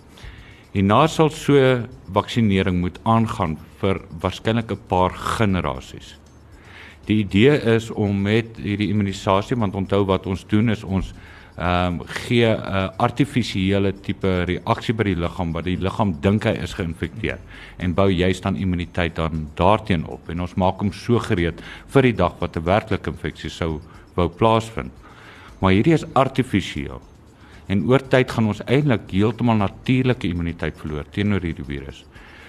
Hierna 0.73 1.06
sal 1.06 1.31
so 1.31 1.82
vaksinering 2.12 2.81
moet 2.81 3.00
aangaan 3.03 3.59
vir 3.81 4.00
waarskynlik 4.21 4.71
'n 4.71 4.87
paar 4.88 5.11
generasies. 5.11 6.17
Die 7.06 7.25
idee 7.25 7.59
is 7.75 7.91
om 7.91 8.23
met 8.23 8.56
hierdie 8.56 8.88
immunisasie 8.88 9.56
want 9.56 9.75
onthou 9.75 10.05
wat 10.05 10.26
ons 10.26 10.44
doen 10.47 10.69
is 10.71 10.85
ons 10.85 11.15
ehm 11.61 12.01
um, 12.01 12.07
gee 12.07 12.47
'n 12.47 12.57
uh, 12.57 12.89
artifisiële 12.97 13.93
tipe 14.01 14.45
reaksie 14.49 14.95
by 14.95 15.05
die 15.05 15.17
liggaam 15.17 15.53
wat 15.53 15.65
die 15.65 15.77
liggaam 15.77 16.15
dink 16.21 16.45
hy 16.45 16.55
is 16.57 16.73
geïnfekteer 16.73 17.39
en 17.77 17.95
bou 17.95 18.09
juist 18.09 18.43
dan 18.43 18.57
immuniteit 18.57 19.15
dan 19.17 19.49
daarteen 19.55 20.07
op 20.07 20.31
en 20.31 20.41
ons 20.41 20.55
maak 20.55 20.81
hom 20.81 20.93
so 20.93 21.19
gereed 21.19 21.61
vir 21.87 22.03
die 22.03 22.17
dag 22.17 22.33
wat 22.41 22.57
'n 22.57 22.65
werklike 22.65 23.11
infeksie 23.11 23.51
sou 23.51 23.81
wou 24.17 24.29
plaasvind. 24.29 24.93
Maar 25.61 25.73
hierdie 25.73 25.95
is 25.95 26.07
artifisieel. 26.15 27.01
En 27.69 27.85
oor 27.87 28.09
tyd 28.09 28.31
gaan 28.31 28.47
ons 28.47 28.65
eintlik 28.65 29.11
heeltemal 29.11 29.57
natuurlike 29.57 30.29
immuniteit 30.29 30.77
verloor 30.77 31.05
teenoor 31.12 31.41
hierdie 31.41 31.65
virus. 31.65 32.05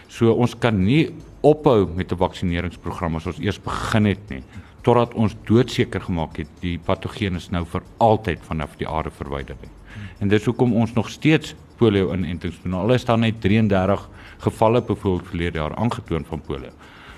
So 0.07 0.31
ons 0.33 0.55
kan 0.55 0.85
nie 0.85 1.09
ophou 1.41 1.85
met 1.95 2.11
'n 2.11 2.17
vaksineringsprogram 2.17 3.15
as 3.15 3.27
ons 3.27 3.39
eers 3.39 3.59
begin 3.59 4.05
het 4.05 4.29
nie 4.29 4.43
totdat 4.81 5.13
ons 5.13 5.35
doodseker 5.45 6.01
gemaak 6.01 6.37
het 6.41 6.49
die 6.61 6.77
patogeen 6.85 7.35
is 7.35 7.49
nou 7.53 7.65
vir 7.69 7.83
altyd 7.97 8.41
vanaf 8.47 8.77
die 8.79 8.87
aarde 8.89 9.11
verwyder 9.13 9.57
het. 9.61 9.77
En 10.19 10.29
dis 10.31 10.45
hoekom 10.45 10.73
ons 10.77 10.93
nog 10.93 11.09
steeds 11.09 11.55
polio 11.77 12.13
inentings 12.13 12.59
doen. 12.63 12.77
Al 12.77 12.93
is 12.93 13.05
daar 13.05 13.19
net 13.19 13.41
33 13.41 14.07
gevalle 14.45 14.81
byvoorbeeld 14.81 15.27
verlede 15.27 15.57
jaar 15.57 15.75
aangetoon 15.75 16.25
van 16.25 16.41
polio. 16.41 16.71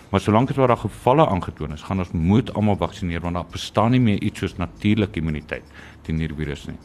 Maar 0.10 0.22
solank 0.22 0.50
as 0.50 0.55
daar 0.55 0.77
gevalle 0.77 1.25
aangetoon 1.27 1.74
is, 1.74 1.82
gaan 1.82 2.03
ons 2.03 2.12
moet 2.12 2.51
almal 2.53 2.77
vaksineer 2.77 3.22
want 3.22 3.36
daar 3.36 3.50
bestaan 3.51 3.91
nie 3.91 4.00
meer 4.00 4.22
iets 4.22 4.43
soos 4.43 4.58
natuurlike 4.58 5.20
immuniteit 5.20 5.63
teen 6.05 6.20
hierdie 6.22 6.38
virus 6.38 6.67
nie. 6.70 6.77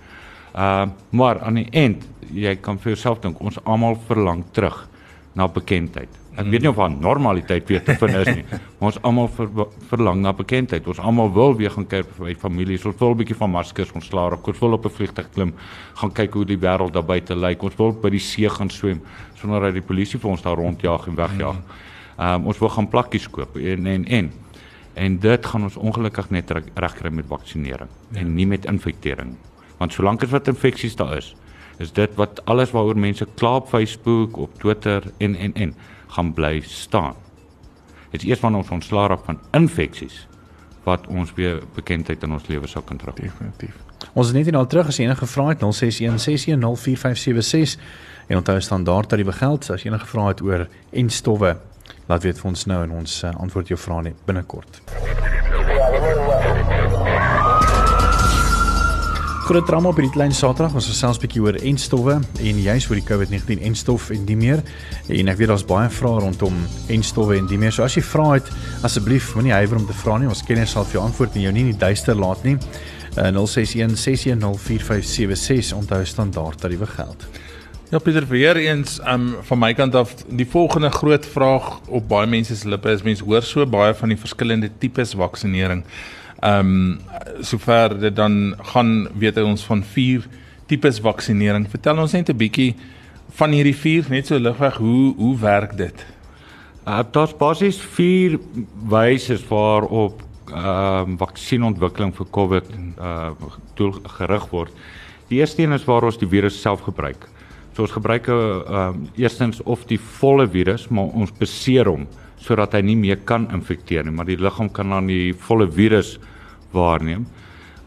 Uh 0.54 0.87
maar 1.11 1.42
aan 1.44 1.61
die 1.61 1.68
end, 1.76 2.06
jy 2.32 2.54
kan 2.56 2.78
vir 2.78 2.94
jouself 2.94 3.20
dink, 3.20 3.40
ons 3.40 3.61
almal 3.64 3.99
verlang 4.08 4.44
terug 4.52 4.87
na 5.35 5.49
bekendheid. 5.49 6.18
Ek 6.38 6.47
weet 6.47 6.62
nie 6.62 6.71
of 6.71 6.78
aan 6.78 7.00
normaliteit 7.02 7.66
weer 7.66 7.83
te 7.83 7.97
vind 7.99 8.14
is 8.14 8.28
nie. 8.30 8.45
Maar 8.78 8.92
ons 8.92 8.99
almal 9.02 9.28
ver, 9.35 9.49
verlang 9.90 10.21
na 10.23 10.33
bekendheid. 10.33 10.87
Ons 10.87 11.00
almal 11.02 11.33
wil 11.35 11.57
weer 11.59 11.73
gaan 11.75 11.87
kyk 11.90 12.12
by 12.18 12.35
families. 12.38 12.85
Ons 12.87 12.99
wil 13.00 13.14
'n 13.14 13.18
bietjie 13.18 13.37
van 13.37 13.50
maskers 13.50 13.90
ontslaa 13.92 14.28
raak. 14.30 14.47
Ons 14.47 14.61
wil 14.62 14.73
op 14.73 14.87
'n 14.87 14.95
vliegtuig 14.99 15.30
klim, 15.35 15.54
gaan 15.95 16.12
kyk 16.12 16.33
hoe 16.35 16.45
die 16.45 16.59
wêreld 16.59 16.92
daar 16.92 17.04
buite 17.04 17.35
lyk. 17.35 17.62
Ons 17.62 17.76
wil 17.76 17.92
by 17.92 18.11
die 18.11 18.23
see 18.23 18.49
gaan 18.49 18.71
swem 18.71 19.00
sonder 19.35 19.61
dat 19.61 19.75
die 19.75 19.83
polisie 19.83 20.18
vir 20.18 20.30
ons 20.30 20.42
daar 20.42 20.57
rondjaag 20.57 21.07
en 21.07 21.14
wegjaag. 21.14 21.57
Ehm 22.18 22.35
um, 22.35 22.47
ons 22.47 22.59
wil 22.59 22.68
gaan 22.68 22.88
plakkies 22.88 23.28
koop 23.30 23.57
en 23.57 23.87
en 23.87 24.04
en 24.04 24.33
en 24.95 25.18
dit 25.18 25.47
gaan 25.47 25.62
ons 25.62 25.76
ongelukkig 25.76 26.30
net 26.30 26.50
regkry 26.75 27.11
met 27.11 27.26
vaksinering 27.26 27.90
ja. 28.11 28.21
en 28.21 28.35
nie 28.35 28.47
met 28.47 28.64
infektering. 28.64 29.37
Want 29.78 29.92
solank 29.92 30.23
as 30.23 30.30
wat 30.30 30.49
infeksies 30.49 30.97
daar 30.97 31.16
is, 31.16 31.37
is 31.78 31.92
dit 31.92 32.14
wat 32.18 32.40
alles 32.45 32.71
waaroor 32.75 32.99
mense 32.99 33.26
kla 33.35 33.57
op 33.57 33.68
Facebook, 33.68 34.37
op 34.37 34.59
Twitter 34.59 35.02
en 35.18 35.37
en 35.37 35.54
en 35.54 35.75
gaan 36.15 36.33
bly 36.35 36.61
staan. 36.65 37.15
Dit 38.11 38.23
is 38.23 38.29
eers 38.29 38.41
wanneer 38.41 38.61
ons 38.61 38.71
ontslaa 38.79 39.07
raak 39.12 39.25
van 39.25 39.41
infeksies 39.57 40.27
wat 40.88 41.07
ons 41.07 41.35
weer 41.37 41.62
bekendheid 41.77 42.23
in 42.25 42.33
ons 42.33 42.47
lewe 42.49 42.67
sou 42.67 42.85
kan 42.85 42.97
trek. 42.97 43.17
Definitief. 43.21 43.75
Ons 44.15 44.27
is 44.31 44.37
net 44.37 44.50
nou 44.55 44.67
terug 44.67 44.87
as 44.88 44.99
enige 45.03 45.27
vrae 45.27 45.49
het 45.53 45.62
0616104576 45.65 45.71
en 48.29 48.37
onthou 48.41 48.61
standaard 48.61 49.09
tariewe 49.09 49.33
geld 49.33 49.71
as 49.75 49.85
enige 49.85 50.07
vrae 50.07 50.29
het 50.33 50.41
oor 50.45 50.69
en 50.91 51.11
stowwe 51.11 51.57
laat 52.09 52.23
weet 52.25 52.41
vir 52.41 52.50
ons 52.50 52.67
nou 52.73 52.83
en 52.87 52.93
ons 53.03 53.23
uh, 53.25 53.35
antwoord 53.45 53.69
jou 53.75 53.81
vrae 53.81 54.15
binnekort. 54.25 54.83
Groot 59.49 59.64
drama 59.64 59.88
op 59.88 59.97
hierdie 59.97 60.12
klein 60.12 60.35
Saterdag. 60.37 60.75
Ons 60.76 60.90
gesels 60.90 61.17
'n 61.17 61.23
bietjie 61.23 61.40
oor 61.40 61.57
enstowwe 61.57 62.21
en 62.21 62.59
juis 62.61 62.88
oor 62.90 62.99
die 63.00 63.05
COVID-19 63.09 63.62
enstof 63.64 64.11
en 64.11 64.26
die 64.26 64.37
meer. 64.37 64.61
En 65.09 65.28
ek 65.28 65.38
weet 65.38 65.49
daar's 65.49 65.64
baie 65.64 65.88
vrae 65.88 66.21
rondom 66.21 66.55
enstowwe 66.88 67.38
en 67.38 67.47
die 67.47 67.57
meer. 67.57 67.73
So 67.73 67.83
as 67.83 67.95
jy 67.95 68.02
vra 68.02 68.33
het, 68.35 68.45
asseblief 68.83 69.35
moenie 69.35 69.52
huiwer 69.52 69.78
om 69.78 69.87
te 69.87 69.95
vra 69.95 70.19
nie. 70.19 70.28
Ons 70.28 70.43
kenners 70.43 70.71
sal 70.71 70.85
vir 70.85 71.00
jou 71.00 71.05
antwoord 71.05 71.35
en 71.35 71.40
jou 71.40 71.52
nie 71.52 71.61
in 71.61 71.71
die 71.71 71.78
duister 71.78 72.14
laat 72.14 72.45
nie. 72.45 72.59
Uh, 73.17 73.31
061 73.33 73.97
610 73.97 74.59
4576 74.59 75.73
onthou 75.73 76.05
standaard 76.05 76.61
tariewe 76.61 76.87
geld. 76.87 77.26
Ja 77.90 77.99
Pieter, 77.99 78.26
weer 78.28 78.57
eens 78.57 79.00
um, 79.09 79.37
van 79.40 79.59
my 79.59 79.73
kant 79.75 79.95
af, 79.95 80.14
die 80.28 80.47
volgende 80.47 80.90
groot 80.90 81.26
vraag 81.26 81.81
op 81.88 82.09
baie 82.09 82.26
mense 82.26 82.57
se 82.57 82.69
lippe 82.69 82.90
is 82.90 83.02
mense 83.02 83.25
hoor 83.25 83.43
so 83.43 83.67
baie 83.67 83.95
van 83.95 84.09
die 84.09 84.19
verskillende 84.19 84.71
tipes 84.78 85.14
vaksinering. 85.14 85.85
Ehm 86.38 86.61
um, 86.61 87.00
sover 87.40 87.99
dit 87.99 88.14
dan 88.16 88.54
gaan 88.73 89.09
weet 89.18 89.37
ons 89.42 89.64
van 89.64 89.83
vier 89.83 90.26
tipes 90.66 91.00
vaksinering. 91.00 91.66
Vertel 91.71 91.99
ons 91.99 92.12
net 92.12 92.28
'n 92.30 92.37
bietjie 92.37 92.76
van 93.38 93.50
hierdie 93.50 93.76
vier 93.76 94.07
net 94.09 94.26
so 94.26 94.38
ligweg 94.38 94.76
hoe 94.76 95.14
hoe 95.16 95.38
werk 95.38 95.76
dit? 95.76 96.07
Uh, 96.87 97.02
Daar's 97.11 97.37
basies 97.37 97.80
vier 97.80 98.38
wyse 98.88 99.38
waarop 99.49 100.23
ehm 100.49 101.12
uh, 101.12 101.18
vaksienontwikkeling 101.18 102.14
vir 102.14 102.26
COVID 102.30 102.64
uh 102.99 103.30
doel 103.75 103.92
gerig 104.18 104.49
word. 104.50 104.73
Die 105.28 105.38
eerste 105.38 105.62
een 105.62 105.73
is 105.73 105.85
waar 105.85 106.04
ons 106.04 106.18
die 106.18 106.28
virus 106.28 106.61
self 106.61 106.80
gebruik. 106.80 107.28
So 107.75 107.83
ons 107.83 107.92
gebruik 107.92 108.28
ehm 108.28 108.71
uh, 108.71 108.95
eerstens 109.16 109.62
of 109.62 109.85
die 109.87 110.00
volle 110.00 110.49
virus, 110.49 110.88
maar 110.88 111.04
ons 111.04 111.33
beseer 111.33 111.87
hom 111.87 112.07
sodat 112.42 112.76
hy 112.76 112.83
nie 112.87 112.97
meer 112.97 113.21
kan 113.26 113.49
infekteer 113.54 114.07
nie, 114.07 114.14
maar 114.14 114.28
die 114.28 114.38
liggaam 114.38 114.71
kan 114.73 114.90
dan 114.95 115.11
die 115.11 115.33
volle 115.47 115.68
virus 115.71 116.16
waarneem. 116.73 117.26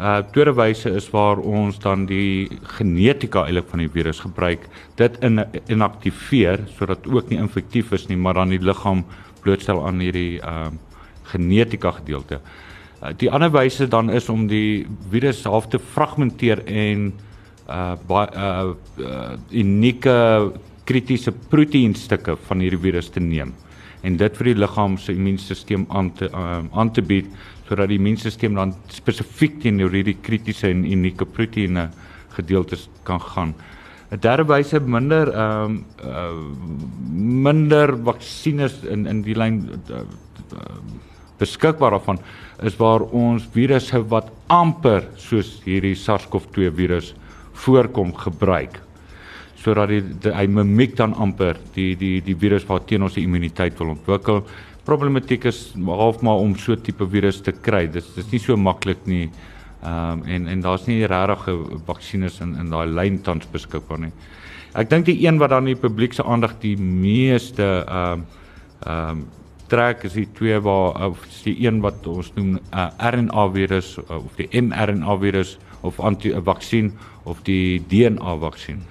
Uh 0.02 0.18
tweede 0.34 0.54
wyse 0.58 0.90
is 0.98 1.10
waar 1.14 1.38
ons 1.38 1.78
dan 1.80 2.08
die 2.10 2.50
genetika 2.78 3.44
eintlik 3.46 3.68
van 3.70 3.84
die 3.84 3.92
virus 3.92 4.22
gebruik, 4.24 4.64
dit 4.98 5.18
in 5.22 5.44
inaktiveer 5.70 6.66
sodat 6.78 7.06
ook 7.06 7.30
nie 7.30 7.38
infektief 7.38 7.92
is 7.94 8.08
nie, 8.10 8.18
maar 8.18 8.40
dan 8.40 8.50
die 8.50 8.62
liggaam 8.62 9.04
blootstel 9.44 9.84
aan 9.86 10.02
hierdie 10.02 10.40
uh 10.42 10.72
genetika 11.32 11.92
gedeelte. 12.00 12.42
Uh, 13.02 13.12
die 13.18 13.30
ander 13.32 13.52
wyse 13.54 13.88
dan 13.88 14.10
is 14.10 14.30
om 14.30 14.48
die 14.50 14.88
virus 15.12 15.44
half 15.46 15.70
te 15.70 15.80
fragmenteer 15.80 16.66
en 16.66 17.12
uh 17.70 17.94
baie 18.08 18.28
uh, 18.36 18.74
uh 19.00 19.38
unieke 19.52 20.18
kritiese 20.92 21.32
proteïenstukke 21.32 22.36
van 22.48 22.64
hierdie 22.64 22.84
virus 22.90 23.12
te 23.14 23.24
neem 23.24 23.56
en 24.04 24.18
dit 24.18 24.38
vir 24.38 24.52
die 24.52 24.60
liggaam 24.60 24.98
se 25.00 25.14
immuunstelsel 25.14 25.86
aan 25.90 26.10
te 26.18 26.30
uh, 26.30 26.62
aan 26.74 26.92
te 26.94 27.04
bied 27.06 27.30
sodat 27.70 27.92
die 27.92 28.00
immuunstelsel 28.02 28.58
dan 28.58 28.74
spesifiek 28.92 29.60
teenoor 29.64 29.94
hierdie 29.96 30.18
kritiese 30.26 30.72
en 30.72 30.84
unieke 30.84 31.28
proteïene 31.30 31.90
gedeeltes 32.36 32.90
kan 33.08 33.22
gaan. 33.22 33.54
'n 34.12 34.20
Derde 34.20 34.44
wyse 34.44 34.80
minder 34.80 35.32
ehm 35.32 35.66
um, 35.66 35.86
uh, 36.04 36.36
minder 37.48 37.96
vaksines 38.04 38.84
in 38.84 39.08
in 39.08 39.22
die 39.24 39.36
lyn 39.36 39.62
uh, 39.90 40.04
beskikbaar 41.40 41.92
daarvan 41.96 42.20
is 42.62 42.76
waar 42.78 43.02
ons 43.02 43.48
virusse 43.54 44.02
wat 44.10 44.32
amper 44.48 45.08
soos 45.16 45.62
hierdie 45.66 45.96
SARS-CoV-2 45.96 46.74
virus 46.76 47.14
voorkom 47.64 48.14
gebruik 48.14 48.82
sodat 49.62 49.92
die, 49.92 50.02
die 50.24 50.34
hy 50.34 50.48
mimiek 50.50 50.96
dan 50.98 51.14
amper 51.14 51.60
die 51.76 51.94
die 52.00 52.20
die 52.26 52.36
virus 52.36 52.66
wat 52.70 52.88
teen 52.90 53.06
ons 53.06 53.18
immuniteit 53.22 53.78
wil 53.80 53.94
ontwikkel. 53.96 54.44
Problematiek 54.86 55.46
is 55.46 55.62
half 55.86 56.22
maar 56.26 56.42
om 56.42 56.56
so 56.58 56.76
tipe 56.76 57.06
virus 57.10 57.42
te 57.46 57.54
kry. 57.54 57.86
Dit 57.88 58.08
is 58.18 58.32
nie 58.32 58.42
so 58.42 58.58
maklik 58.58 59.06
nie. 59.06 59.30
Ehm 59.82 60.22
um, 60.22 60.24
en 60.30 60.48
en 60.48 60.62
daar's 60.62 60.88
nie 60.88 61.06
regtig 61.06 61.68
vaksines 61.86 62.40
in 62.42 62.56
in 62.60 62.70
daai 62.70 62.88
lyn 62.88 63.22
tans 63.22 63.48
beskikbaar 63.50 64.00
nie. 64.08 64.14
Ek 64.74 64.90
dink 64.90 65.06
die 65.06 65.20
een 65.26 65.40
wat 65.42 65.52
dan 65.52 65.66
die 65.66 65.76
publiek 65.76 66.14
se 66.14 66.24
aandag 66.24 66.58
die 66.62 66.78
meeste 66.78 67.86
ehm 67.86 68.22
um, 68.22 68.26
ehm 68.86 69.10
um, 69.10 69.24
trek 69.72 70.04
is 70.04 70.18
die 70.18 70.28
twee 70.36 70.60
waar 70.60 70.98
of 71.08 71.22
die 71.46 71.56
een 71.64 71.80
wat 71.82 72.08
ons 72.08 72.34
noem 72.36 72.58
uh, 72.76 72.90
RNA 73.00 73.46
virus 73.54 73.94
of 74.04 74.34
die 74.36 74.50
mRNA 74.62 75.16
virus 75.22 75.58
of 75.82 76.00
anti-vaksin 76.00 76.92
of 77.24 77.40
die 77.48 77.80
DNA 77.88 78.36
vaksin. 78.42 78.82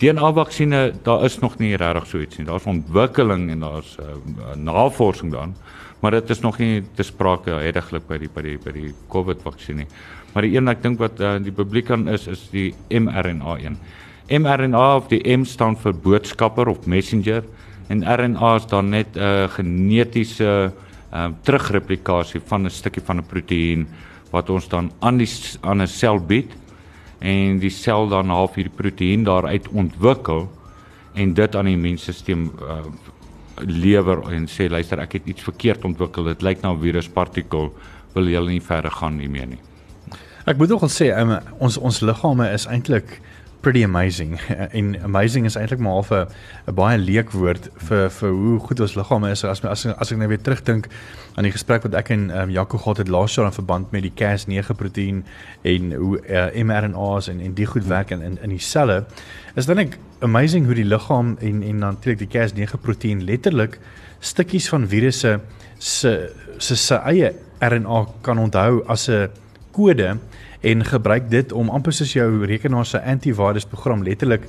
DNA-vaksines, 0.00 1.02
daar 1.04 1.24
is 1.24 1.38
nog 1.42 1.58
nie 1.60 1.74
regtig 1.76 2.06
so 2.08 2.20
iets 2.24 2.38
nie. 2.40 2.46
Daar's 2.48 2.64
ontwikkeling 2.64 3.50
en 3.52 3.60
daar's 3.60 3.96
uh, 4.00 4.54
navorsing 4.56 5.32
dan, 5.32 5.52
maar 6.00 6.16
dit 6.16 6.30
is 6.30 6.40
nog 6.40 6.58
nie 6.58 6.82
te 6.96 7.04
sprake 7.04 7.52
heidaglik 7.60 8.06
by 8.08 8.16
die 8.22 8.30
by 8.32 8.44
die 8.46 8.56
by 8.64 8.72
die 8.72 8.92
COVID-vaksin 9.12 9.82
nie. 9.82 9.88
Maar 10.32 10.46
die 10.46 10.54
een 10.56 10.72
ek 10.72 10.80
dink 10.82 11.02
wat 11.02 11.20
uh, 11.20 11.34
die 11.44 11.52
publiek 11.52 11.90
kan 11.90 12.08
is 12.08 12.24
is 12.32 12.46
die 12.54 12.70
mRNA 12.88 13.58
een. 13.60 13.76
mRNA 14.30 14.84
of 14.96 15.10
die 15.10 15.20
M 15.36 15.44
staan 15.44 15.76
vir 15.76 15.92
boodskapper 15.92 16.70
of 16.70 16.86
messenger 16.86 17.44
en 17.90 18.04
RNA 18.06 18.54
is 18.56 18.66
dan 18.70 18.90
net 18.90 19.16
'n 19.16 19.20
uh, 19.20 19.48
genetiese 19.52 20.72
uh, 21.12 21.28
terugreplikasie 21.42 22.40
van 22.40 22.64
'n 22.64 22.70
stukkie 22.70 23.02
van 23.02 23.18
'n 23.18 23.26
proteïen 23.26 23.88
wat 24.30 24.50
ons 24.50 24.68
dan 24.68 24.90
aan 25.00 25.18
die 25.18 25.28
aan 25.60 25.82
'n 25.82 25.86
sel 25.86 26.18
bied 26.18 26.56
en 27.20 27.58
die 27.60 27.70
sel 27.70 28.08
dan 28.08 28.32
half 28.32 28.56
hierdie 28.56 28.74
proteïen 28.76 29.24
daaruit 29.24 29.68
ontwikkel 29.68 30.48
en 31.14 31.34
dit 31.34 31.56
aan 31.56 31.68
die 31.68 31.76
immuunstelsel 31.76 32.46
uh, 32.64 32.82
lewer 33.66 34.22
en 34.32 34.46
sê 34.48 34.70
luister 34.70 35.00
ek 35.02 35.18
het 35.18 35.26
iets 35.28 35.44
verkeerd 35.44 35.84
ontwikkel. 35.84 36.30
Dit 36.32 36.42
lyk 36.42 36.62
na 36.62 36.72
'n 36.72 36.80
viruspartikel 36.80 37.72
wil 38.14 38.28
jy 38.28 38.40
nie 38.46 38.60
verder 38.60 38.90
gaan 38.90 39.16
nie 39.16 39.28
meer 39.28 39.46
nie? 39.46 39.60
Ek 40.46 40.56
moet 40.56 40.68
nog 40.68 40.88
sê 40.90 41.10
um, 41.12 41.38
ons 41.58 41.76
ons 41.76 42.00
liggame 42.00 42.48
is 42.52 42.66
eintlik 42.66 43.20
pretty 43.60 43.82
amazing. 43.84 44.40
En 44.78 45.02
amazing 45.02 45.44
is 45.44 45.56
eintlik 45.56 45.80
maar 45.80 45.92
half 45.92 46.10
'n 46.10 46.74
baie 46.74 46.98
leek 46.98 47.30
woord 47.30 47.68
vir 47.76 48.10
vir 48.10 48.30
hoe 48.30 48.58
goed 48.58 48.80
ons 48.80 48.94
liggame 48.94 49.30
is. 49.30 49.44
As 49.44 49.64
as 49.64 49.86
as 49.86 50.12
ek 50.12 50.18
nou 50.18 50.28
weer 50.28 50.40
terugdink 50.40 50.88
aan 51.34 51.44
die 51.44 51.52
gesprek 51.52 51.82
wat 51.82 51.94
ek 51.94 52.10
en 52.10 52.30
um, 52.30 52.50
Jaco 52.50 52.78
gehad 52.78 52.96
het 52.96 53.08
laas 53.08 53.34
jaar 53.34 53.46
in 53.46 53.52
verband 53.52 53.92
met 53.92 54.02
die 54.02 54.12
Cas9 54.12 54.74
proteïen 54.76 55.24
en 55.62 55.92
hoe 55.92 56.20
uh, 56.28 56.62
mRNA's 56.64 57.28
en 57.28 57.40
en 57.40 57.54
die 57.54 57.66
goed 57.66 57.86
werk 57.86 58.10
in 58.10 58.22
in, 58.22 58.38
in 58.42 58.48
die 58.48 58.58
selle 58.58 59.04
is 59.54 59.66
dan 59.66 59.78
ek 59.78 59.98
amazing 60.20 60.66
hoe 60.66 60.74
die 60.74 60.84
liggaam 60.84 61.36
en 61.40 61.62
en 61.62 61.78
natuurlik 61.78 62.18
die 62.24 62.32
Cas9 62.38 62.80
proteïen 62.80 63.24
letterlik 63.24 63.78
stukkies 64.20 64.68
van 64.68 64.88
virusse 64.88 65.40
se 65.78 66.12
se 66.58 66.76
se 66.76 66.94
eie 66.94 67.34
RNA 67.60 68.06
kan 68.22 68.38
onthou 68.38 68.82
as 68.86 69.08
'n 69.08 69.28
kode 69.72 70.18
en 70.60 70.84
gebruik 70.84 71.30
dit 71.30 71.52
om 71.52 71.70
amper 71.72 71.94
soos 71.96 72.12
jou 72.12 72.44
rekenaar 72.44 72.86
se 72.86 73.00
antivirus 73.00 73.64
program 73.68 74.02
letterlik 74.04 74.44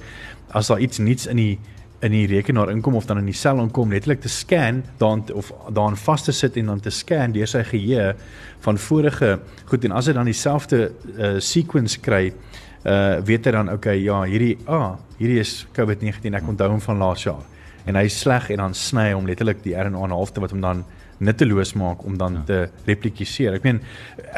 as 0.51 0.67
daar 0.67 0.79
iets 0.79 0.99
nuuts 0.99 1.29
in 1.31 1.39
die 1.39 1.59
in 2.01 2.15
die 2.15 2.25
rekenaar 2.25 2.71
inkom 2.73 2.95
of 2.97 3.05
dan 3.05 3.19
in 3.21 3.27
die 3.29 3.37
sel 3.37 3.59
inkom 3.61 3.91
letterlik 3.93 4.23
te 4.23 4.29
scan 4.29 4.81
dan 4.97 5.21
of 5.37 5.51
daarin 5.69 5.97
vas 6.01 6.23
te 6.25 6.33
sit 6.33 6.57
en 6.57 6.71
dan 6.73 6.79
te 6.81 6.89
scan 6.89 7.33
deur 7.35 7.47
sy 7.47 7.61
geheue 7.67 8.15
van 8.65 8.77
vorige 8.77 9.35
goed. 9.69 9.85
En 9.85 9.93
as 9.99 10.09
hy 10.09 10.15
dan 10.17 10.29
dieselfde 10.29 10.79
uh, 10.89 11.37
sequence 11.39 12.01
kry 12.01 12.31
uh 12.81 13.21
weet 13.21 13.45
hy 13.45 13.51
dan 13.53 13.69
okay 13.69 13.99
ja 14.01 14.23
hierdie 14.25 14.55
ah 14.65 14.95
hierdie 15.19 15.37
is 15.43 15.67
COVID-19 15.77 16.33
ek 16.39 16.47
onthou 16.49 16.71
hom 16.71 16.81
van 16.81 16.97
laas 16.97 17.27
jaar. 17.27 17.43
En 17.85 17.97
hy 17.97 18.07
sleg 18.09 18.49
en 18.55 18.63
dan 18.65 18.73
sny 18.73 19.11
hom 19.13 19.29
letterlik 19.29 19.61
die 19.61 19.75
RNA 19.77 20.07
na 20.09 20.17
halfte 20.17 20.41
wat 20.41 20.55
hom 20.55 20.65
dan 20.65 20.81
nutteloos 21.21 21.73
maak 21.77 22.03
om 22.05 22.17
dan 22.17 22.39
ja. 22.39 22.43
te 22.47 22.59
replikeer. 22.89 23.57
Ek 23.59 23.65
meen 23.67 23.81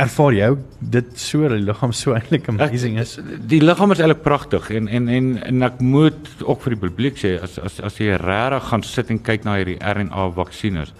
ervaar 0.01 0.35
jy 0.35 0.49
dit 0.93 1.11
so 1.19 1.47
dat 1.47 1.57
die 1.57 1.67
liggaam 1.69 1.93
so 1.95 2.15
eintlik 2.17 2.49
amazing 2.51 2.99
is? 3.01 3.15
Ek, 3.21 3.33
die 3.49 3.61
liggaam 3.63 3.95
is 3.95 4.03
eintlik 4.03 4.23
pragtig 4.25 4.69
en 4.75 4.89
en 4.91 5.09
en 5.09 5.33
en 5.47 5.67
ek 5.69 5.81
moet 5.83 6.31
ook 6.43 6.65
vir 6.65 6.75
die 6.75 6.81
publiek 6.85 7.19
sê 7.19 7.35
as 7.43 7.59
as 7.63 7.79
as 7.83 7.99
jy 8.01 8.17
regtig 8.19 8.69
gaan 8.71 8.87
sit 8.87 9.13
en 9.13 9.21
kyk 9.29 9.47
na 9.47 9.59
hierdie 9.61 9.79
RNA 9.79 10.31
vaksines. 10.39 10.91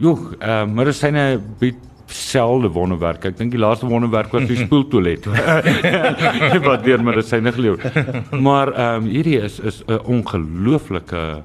Joh, 0.00 0.18
uh, 0.40 0.64
medisyne 0.68 1.24
bied 1.60 1.80
selde 2.10 2.68
wonderwerk. 2.74 3.24
Ek 3.30 3.36
dink 3.38 3.52
die 3.54 3.60
laaste 3.60 3.86
wonderwerk 3.88 4.32
was 4.34 4.48
die 4.50 4.58
spoeltoilet. 4.64 5.28
wat 6.68 6.84
weer 6.84 7.02
medisyne 7.04 7.52
gelewer. 7.54 7.80
Maar 8.36 8.74
ehm 8.74 9.06
um, 9.06 9.10
hierdie 9.10 9.40
is 9.40 9.60
is 9.60 9.82
'n 9.86 10.04
ongelooflike 10.04 11.42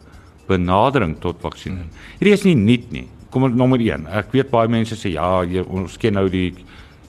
benadering 0.47 1.15
tot 1.19 1.39
vaksinering. 1.41 1.89
Hierdie 2.19 2.33
is 2.33 2.43
nie 2.43 2.55
nuut 2.55 2.91
nie 2.91 3.07
kom 3.35 3.49
nommer 3.51 3.81
1. 3.83 4.07
Ek 4.15 4.31
weet 4.31 4.51
baie 4.53 4.71
mense 4.71 4.95
sê 4.95 5.11
ja, 5.17 5.43
jy, 5.43 5.65
ons 5.67 5.99
ken 5.99 6.15
nou 6.15 6.29
die 6.31 6.53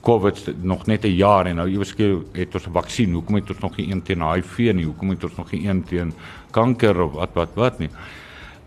COVID 0.06 0.62
nog 0.62 0.86
net 0.86 1.04
'n 1.04 1.14
jaar 1.14 1.46
en 1.46 1.56
nou 1.56 1.68
iewers 1.68 1.94
het 2.34 2.54
ons 2.54 2.66
'n 2.66 2.72
vaksin. 2.72 3.12
Hoekom 3.12 3.34
het 3.34 3.50
ons 3.50 3.60
nog 3.60 3.76
nie 3.76 3.90
een 3.90 4.02
teen 4.02 4.22
HIV 4.22 4.74
nie? 4.74 4.84
Hoekom 4.84 5.10
het 5.10 5.24
ons 5.24 5.36
nog 5.36 5.52
nie 5.52 5.66
een 5.68 5.84
teen 5.84 6.12
kanker 6.50 7.00
of 7.00 7.12
wat 7.12 7.34
wat 7.34 7.54
wat 7.54 7.78
nie? 7.78 7.90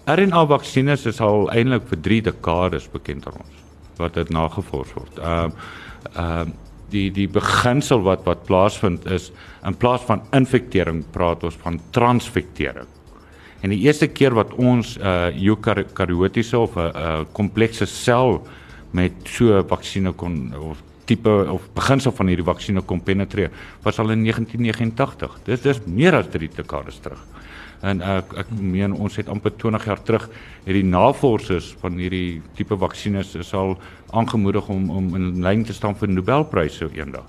RNA 0.06 0.46
vaksines 0.46 1.06
is 1.06 1.22
al 1.22 1.50
eintlik 1.52 1.88
vir 1.88 2.02
3 2.02 2.22
dekades 2.22 2.90
bekend 2.92 3.28
aan 3.28 3.34
ons 3.34 3.56
wat 3.98 4.14
dit 4.14 4.30
nagevors 4.30 4.94
word. 4.94 5.20
Ehm 5.20 5.52
uh, 5.52 5.52
ehm 6.16 6.48
uh, 6.48 6.54
die 6.90 7.12
die 7.12 7.28
beginsel 7.28 8.02
wat 8.02 8.24
wat 8.26 8.46
plaasvind 8.46 9.06
is 9.06 9.32
in 9.66 9.76
plaas 9.78 10.02
van 10.02 10.22
infektering 10.32 11.04
praat 11.12 11.44
ons 11.44 11.56
van 11.56 11.80
transfektering. 11.92 12.88
En 13.62 13.70
die 13.70 13.82
eerste 13.84 14.08
keer 14.08 14.34
wat 14.34 14.54
ons 14.54 14.98
'n 14.98 15.02
uh, 15.02 15.36
eukaryotiese 15.36 16.58
of 16.60 16.76
'n 16.76 16.80
uh, 16.80 17.24
komplekse 17.32 17.86
sel 17.86 18.48
met 18.92 19.12
so 19.24 19.60
'n 19.60 19.68
vaksines 19.68 20.16
kon 20.16 20.54
of 20.56 20.82
tipe 21.10 21.30
of 21.50 21.66
beginsel 21.74 22.12
van 22.12 22.28
hierdie 22.28 22.46
vaksinne 22.46 22.82
kom 22.86 23.02
penetreer 23.02 23.52
was 23.86 24.00
al 24.00 24.14
in 24.14 24.24
1989. 24.24 25.40
Dit 25.48 25.66
is 25.66 25.82
meer 25.86 26.16
as 26.16 26.30
3 26.32 26.50
dekades 26.56 27.00
terug. 27.04 27.22
En 27.82 28.02
ek 28.04 28.34
ek 28.44 28.50
meen 28.60 28.94
ons 28.94 29.16
het 29.16 29.30
amper 29.32 29.54
20 29.56 29.86
jaar 29.88 30.02
terug 30.04 30.28
het 30.66 30.76
die 30.76 30.84
navorsers 30.84 31.72
van 31.82 31.96
hierdie 32.02 32.42
tipe 32.58 32.78
vaksines 32.78 33.36
is 33.40 33.54
al 33.54 33.78
aangemoedig 34.12 34.68
om 34.70 34.90
om 34.90 35.16
in 35.16 35.42
lyn 35.42 35.64
te 35.64 35.74
staan 35.74 35.96
vir 35.96 36.12
Nobelpryse 36.12 36.90
eendag. 36.94 37.26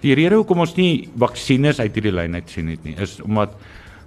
Die 0.00 0.14
rede 0.14 0.38
hoekom 0.38 0.62
ons 0.64 0.76
nie 0.78 1.10
vaksines 1.18 1.80
uit 1.80 1.94
hierdie 1.98 2.14
lyn 2.14 2.38
uit 2.38 2.50
sien 2.50 2.70
het 2.72 2.84
nie 2.84 2.96
is 2.96 3.18
omdat 3.20 3.58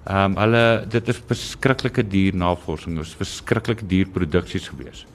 ehm 0.04 0.32
um, 0.32 0.36
hulle 0.36 0.84
dit 0.92 1.08
is 1.08 1.20
verskriklike 1.28 2.02
duur 2.12 2.36
navorsing, 2.36 2.98
is 3.00 3.14
verskriklik 3.16 3.86
duur 3.88 4.10
produksies 4.12 4.68
gewees. 4.68 5.06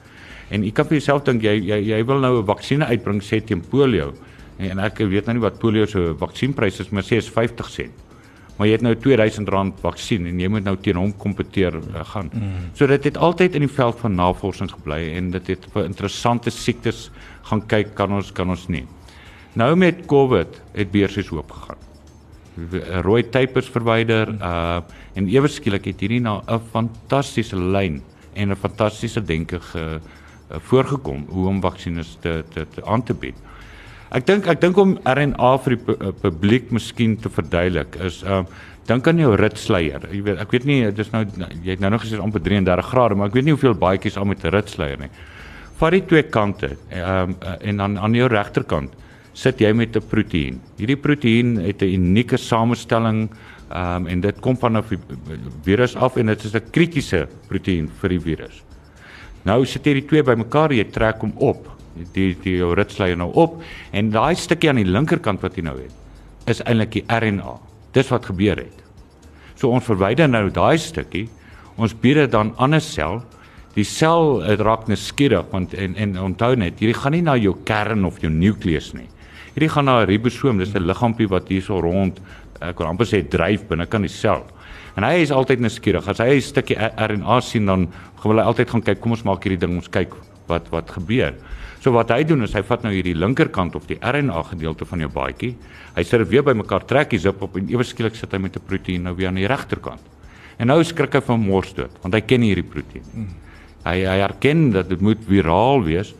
En 0.49 0.63
ek 0.65 0.73
kan 0.73 0.87
vir 0.89 0.97
jouself 0.97 1.23
dink 1.27 1.43
jy 1.45 1.59
jy 1.61 1.77
jy 1.91 2.03
wil 2.09 2.19
nou 2.19 2.39
'n 2.41 2.45
vaksinne 2.45 2.85
uitbring 2.85 3.21
sê 3.21 3.41
teen 3.45 3.61
polio. 3.61 4.13
En, 4.57 4.79
ek 4.79 4.97
weet 4.97 5.25
nou 5.25 5.35
nie 5.37 5.41
wat 5.45 5.59
polio 5.59 5.85
se 5.85 6.15
vaksienprys 6.19 6.79
is, 6.79 6.89
maar 6.91 7.03
sê 7.03 7.17
is 7.17 7.29
50 7.29 7.69
sent. 7.69 7.93
Maar 8.57 8.67
jy 8.67 8.73
het 8.73 8.81
nou 8.81 8.95
R2000 8.95 9.79
vaksin 9.79 10.25
en 10.27 10.39
jy 10.39 10.49
moet 10.51 10.65
nou 10.65 10.75
teen 10.75 10.97
hom 10.99 11.13
kompeteer 11.15 11.77
uh, 11.79 12.03
gaan. 12.03 12.29
Mm. 12.33 12.71
So 12.75 12.87
dit 12.87 13.03
het 13.03 13.17
altyd 13.17 13.55
in 13.55 13.63
die 13.63 13.71
veld 13.71 13.99
van 13.99 14.15
navorsing 14.15 14.71
gebly 14.71 15.15
en 15.15 15.31
dit 15.31 15.47
het 15.47 15.67
vir 15.71 15.85
interessante 15.85 16.51
siektes 16.51 17.09
gaan 17.47 17.63
kyk 17.71 17.95
kan 17.95 18.11
ons 18.11 18.33
kan 18.35 18.49
ons 18.49 18.67
nie. 18.67 18.83
Nou 19.55 19.75
met 19.75 20.03
COVID 20.11 20.59
het 20.73 20.91
beursies 20.91 21.31
oop 21.31 21.51
gegaan. 21.51 21.88
Rooi 23.03 23.23
tapers 23.29 23.69
verwyder 23.69 24.33
uh 24.39 24.81
en 25.19 25.27
ewe 25.27 25.49
skielik 25.51 25.85
het 25.89 25.99
hierdie 25.99 26.21
na 26.21 26.39
'n 26.47 26.61
fantastiese 26.71 27.55
lyn 27.55 28.01
en 28.33 28.51
'n 28.51 28.55
fantastiese 28.55 29.21
denke 29.21 29.59
ge 29.59 29.99
uh, 29.99 30.57
voorgekom 30.69 31.25
hoe 31.29 31.47
om 31.47 31.61
vaksines 31.61 32.17
te 32.21 32.43
te, 32.53 32.65
te 32.75 32.85
aan 32.85 33.03
te 33.03 33.13
bied. 33.13 33.35
Ek 34.09 34.25
dink 34.25 34.47
ek 34.47 34.61
dink 34.61 34.77
om 34.77 34.97
RNA 35.03 35.57
vir 35.63 35.75
die 35.75 35.95
uh, 35.95 36.11
publiek 36.21 36.71
miskien 36.71 37.17
te 37.17 37.29
verduidelik 37.29 37.95
is 37.95 38.23
uh 38.23 38.43
dink 38.89 39.07
aan 39.07 39.19
jou 39.21 39.35
ritsleier. 39.35 40.01
Jy 40.09 40.21
weet 40.25 40.39
ek 40.41 40.51
weet 40.51 40.65
nie 40.65 40.79
dit 40.83 40.99
is 40.99 41.11
nou 41.11 41.25
jy 41.63 41.75
het 41.75 41.79
nou 41.79 41.91
nog 41.91 42.01
gesê 42.01 42.17
amper 42.17 42.41
33 42.41 42.87
grade, 42.89 43.15
maar 43.15 43.27
ek 43.27 43.35
weet 43.37 43.45
nie 43.45 43.53
hoeveel 43.53 43.75
baadjies 43.77 44.17
al 44.17 44.25
met 44.25 44.43
'n 44.43 44.49
ritsleier 44.49 44.97
nie. 44.99 45.11
Vat 45.77 45.91
die 45.91 46.05
twee 46.05 46.23
kante 46.23 46.71
um, 46.91 47.35
uh, 47.39 47.55
en 47.61 47.77
dan 47.77 47.99
aan 47.99 48.13
jou 48.13 48.27
regterkant 48.27 48.95
sit 49.33 49.61
jy 49.61 49.73
met 49.73 49.95
'n 49.95 50.01
proteïen. 50.01 50.59
Hierdie 50.77 50.97
proteïen 50.97 51.57
het 51.57 51.81
'n 51.81 51.93
unieke 51.93 52.37
samestelling 52.37 53.29
um, 53.71 54.07
en 54.07 54.21
dit 54.21 54.39
kom 54.39 54.57
van 54.57 54.77
'n 54.77 54.83
virus 55.63 55.95
af 55.95 56.17
en 56.17 56.25
dit 56.25 56.43
is 56.43 56.55
'n 56.55 56.71
kritiese 56.71 57.27
proteïen 57.47 57.89
vir 58.01 58.09
die 58.09 58.19
virus. 58.19 58.63
Nou 59.45 59.65
sit 59.65 59.85
jy 59.85 59.93
die 59.93 60.07
twee 60.07 60.23
bymekaar, 60.23 60.73
jy 60.73 60.83
trek 60.91 61.21
hom 61.21 61.33
op. 61.37 61.69
Die 62.13 62.35
die 62.43 62.57
jou 62.57 62.73
ritsleier 62.73 63.17
nou 63.17 63.31
op 63.33 63.61
en 63.91 64.09
daai 64.09 64.35
stukkie 64.35 64.69
aan 64.69 64.79
die 64.79 64.85
linkerkant 64.85 65.41
wat 65.41 65.55
jy 65.57 65.63
nou 65.63 65.75
het, 65.77 65.91
is 66.47 66.61
eintlik 66.61 66.91
die 66.91 67.03
RNA. 67.07 67.59
Dis 67.91 68.09
wat 68.09 68.25
gebeur 68.25 68.57
het. 68.57 68.83
So 69.55 69.69
ons 69.69 69.83
verwyder 69.83 70.29
nou 70.29 70.49
daai 70.49 70.77
stukkie. 70.77 71.27
Ons 71.77 71.93
bied 71.93 72.15
dit 72.15 72.31
dan 72.31 72.53
aan 72.57 72.75
'n 72.75 72.81
sel. 72.81 73.23
Die 73.75 73.83
sel 73.83 74.43
raak 74.43 74.87
nuuskierig 74.87 75.45
want 75.51 75.73
en 75.73 75.95
en 75.95 76.19
onthou 76.19 76.55
net, 76.55 76.79
hierdie 76.79 77.01
gaan 77.01 77.11
nie 77.11 77.21
na 77.21 77.35
jou 77.35 77.55
kern 77.63 78.05
of 78.05 78.19
jou 78.21 78.31
nukleus 78.31 78.93
nie. 78.93 79.07
Hierdie 79.59 79.75
gaan 79.75 79.89
na 79.91 79.99
'n 79.99 80.07
ribosoom, 80.07 80.57
dis 80.57 80.71
'n 80.71 80.87
liggaampie 80.87 81.27
wat 81.27 81.49
hierso 81.49 81.81
rond 81.81 82.21
ek 82.61 82.77
kan 82.77 82.87
amper 82.87 83.05
sê 83.05 83.27
dryf 83.27 83.67
binne 83.67 83.85
kan 83.87 84.01
die 84.01 84.07
sel. 84.07 84.45
En 84.95 85.03
hy 85.03 85.19
is 85.19 85.31
altyd 85.31 85.59
nuuskierig. 85.59 86.07
As 86.07 86.19
hy 86.19 86.37
'n 86.37 86.41
stukkie 86.41 86.77
RNA 86.79 87.41
sien 87.41 87.65
dan 87.65 87.91
gaan 88.23 88.37
hy 88.37 88.43
altyd 88.43 88.69
gaan 88.69 88.81
kyk, 88.81 89.01
kom 89.01 89.11
ons 89.11 89.23
maak 89.23 89.43
hierdie 89.43 89.59
ding, 89.59 89.75
ons 89.75 89.89
kyk 89.89 90.15
wat 90.47 90.69
wat 90.71 90.89
gebeur. 90.89 91.33
So 91.81 91.91
wat 91.91 92.09
hy 92.09 92.23
doen 92.23 92.43
is 92.43 92.53
hy 92.53 92.61
vat 92.61 92.83
nou 92.83 92.93
hierdie 92.93 93.13
linkerkant 93.13 93.75
of 93.75 93.85
die 93.85 93.99
RNA 93.99 94.43
gedeelte 94.43 94.85
van 94.85 94.99
jou 94.99 95.09
baadjie. 95.09 95.57
Hy 95.93 96.03
sit 96.03 96.19
dit 96.19 96.29
weer 96.29 96.43
bymekaar 96.43 96.85
trek 96.85 97.09
die 97.09 97.19
zip 97.19 97.41
op 97.41 97.57
en 97.57 97.67
ewe 97.67 97.83
skielik 97.83 98.15
sit 98.15 98.31
hy 98.31 98.37
met 98.37 98.55
'n 98.55 98.61
proteïen 98.65 99.03
nou 99.03 99.13
weer 99.13 99.27
aan 99.27 99.35
die 99.35 99.45
regterkant. 99.47 99.99
En 100.57 100.67
nou 100.67 100.81
skrik 100.83 101.15
hy 101.15 101.19
van 101.19 101.39
mors 101.39 101.73
dood 101.73 101.91
want 102.01 102.13
hy 102.13 102.21
ken 102.21 102.41
hierdie 102.41 102.63
proteïen. 102.63 103.27
Hy 103.83 104.05
hy 104.05 104.19
erken 104.23 104.71
dat 104.71 104.87
dit 104.87 105.01
moet 105.01 105.19
viraal 105.27 105.83
wees 105.83 106.15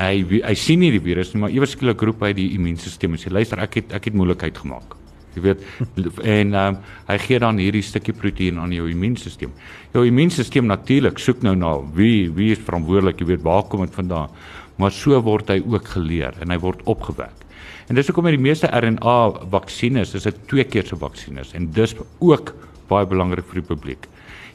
hy 0.00 0.40
hy 0.40 0.54
sien 0.56 0.80
nie 0.80 0.90
die 0.94 1.02
virus 1.04 1.34
nie, 1.34 1.42
maar 1.44 1.52
ewe 1.54 1.68
skielik 1.68 2.02
roep 2.08 2.24
hy 2.24 2.32
die 2.36 2.50
immuunstelsel 2.56 3.10
en 3.10 3.20
sê 3.20 3.32
luister, 3.32 3.60
ek 3.62 3.80
het 3.80 3.94
ek 3.98 4.10
het 4.10 4.16
moeilikheid 4.18 4.58
gemaak. 4.62 4.96
Jy 5.36 5.42
weet 5.44 5.66
en 6.36 6.54
um, 6.58 6.78
hy 7.06 7.18
gee 7.22 7.42
dan 7.42 7.60
hierdie 7.62 7.84
stukkie 7.86 8.16
proteïen 8.16 8.58
aan 8.62 8.72
jou 8.74 8.88
immuunstelsel. 8.90 9.52
Jou 9.94 10.06
immuunstelsel 10.08 10.66
natuurlik 10.66 11.20
soek 11.22 11.44
nou 11.46 11.54
na 11.58 11.76
wie 11.96 12.30
wie 12.34 12.50
is 12.56 12.64
verantwoordelik, 12.64 13.20
jy 13.20 13.34
weet 13.34 13.44
waar 13.46 13.66
kom 13.68 13.84
dit 13.86 13.94
vandaan? 13.94 14.32
Maar 14.80 14.96
so 14.96 15.20
word 15.22 15.52
hy 15.52 15.60
ook 15.60 15.92
geleer 15.92 16.38
en 16.40 16.50
hy 16.54 16.58
word 16.62 16.82
opgewek. 16.88 17.46
En 17.90 17.98
dis 17.98 18.06
hoekom 18.06 18.28
met 18.28 18.36
die 18.36 18.42
meeste 18.42 18.70
RNA 18.70 19.18
vaksines 19.52 20.14
is 20.14 20.26
dit 20.28 20.42
twee 20.50 20.64
keer 20.64 20.86
se 20.86 20.96
vaksines 20.98 21.54
en 21.58 21.66
dis 21.74 21.94
ook 22.22 22.54
baie 22.90 23.06
belangrik 23.06 23.46
vir 23.48 23.62
die 23.62 23.68
publiek. 23.68 24.08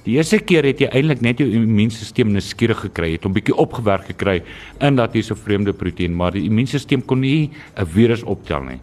Die 0.05 0.19
eerste 0.19 0.37
keer 0.37 0.67
het 0.67 0.83
jy 0.83 0.89
eintlik 0.93 1.23
net 1.25 1.39
jou 1.41 1.47
immuunstelsel 1.49 2.29
nuuskierig 2.29 2.83
gekry, 2.85 3.15
het 3.15 3.23
hom 3.25 3.33
bietjie 3.33 3.55
opgewerk 3.57 4.11
gekry 4.11 4.43
in 4.85 4.99
dat 4.99 5.15
hier's 5.17 5.31
'n 5.31 5.35
vreemde 5.35 5.73
proteïen, 5.73 6.13
maar 6.13 6.31
die 6.31 6.45
immuunstelsel 6.45 7.01
kon 7.07 7.21
nie 7.21 7.49
'n 7.75 7.85
virus 7.85 8.23
optel 8.23 8.63
nie. 8.63 8.79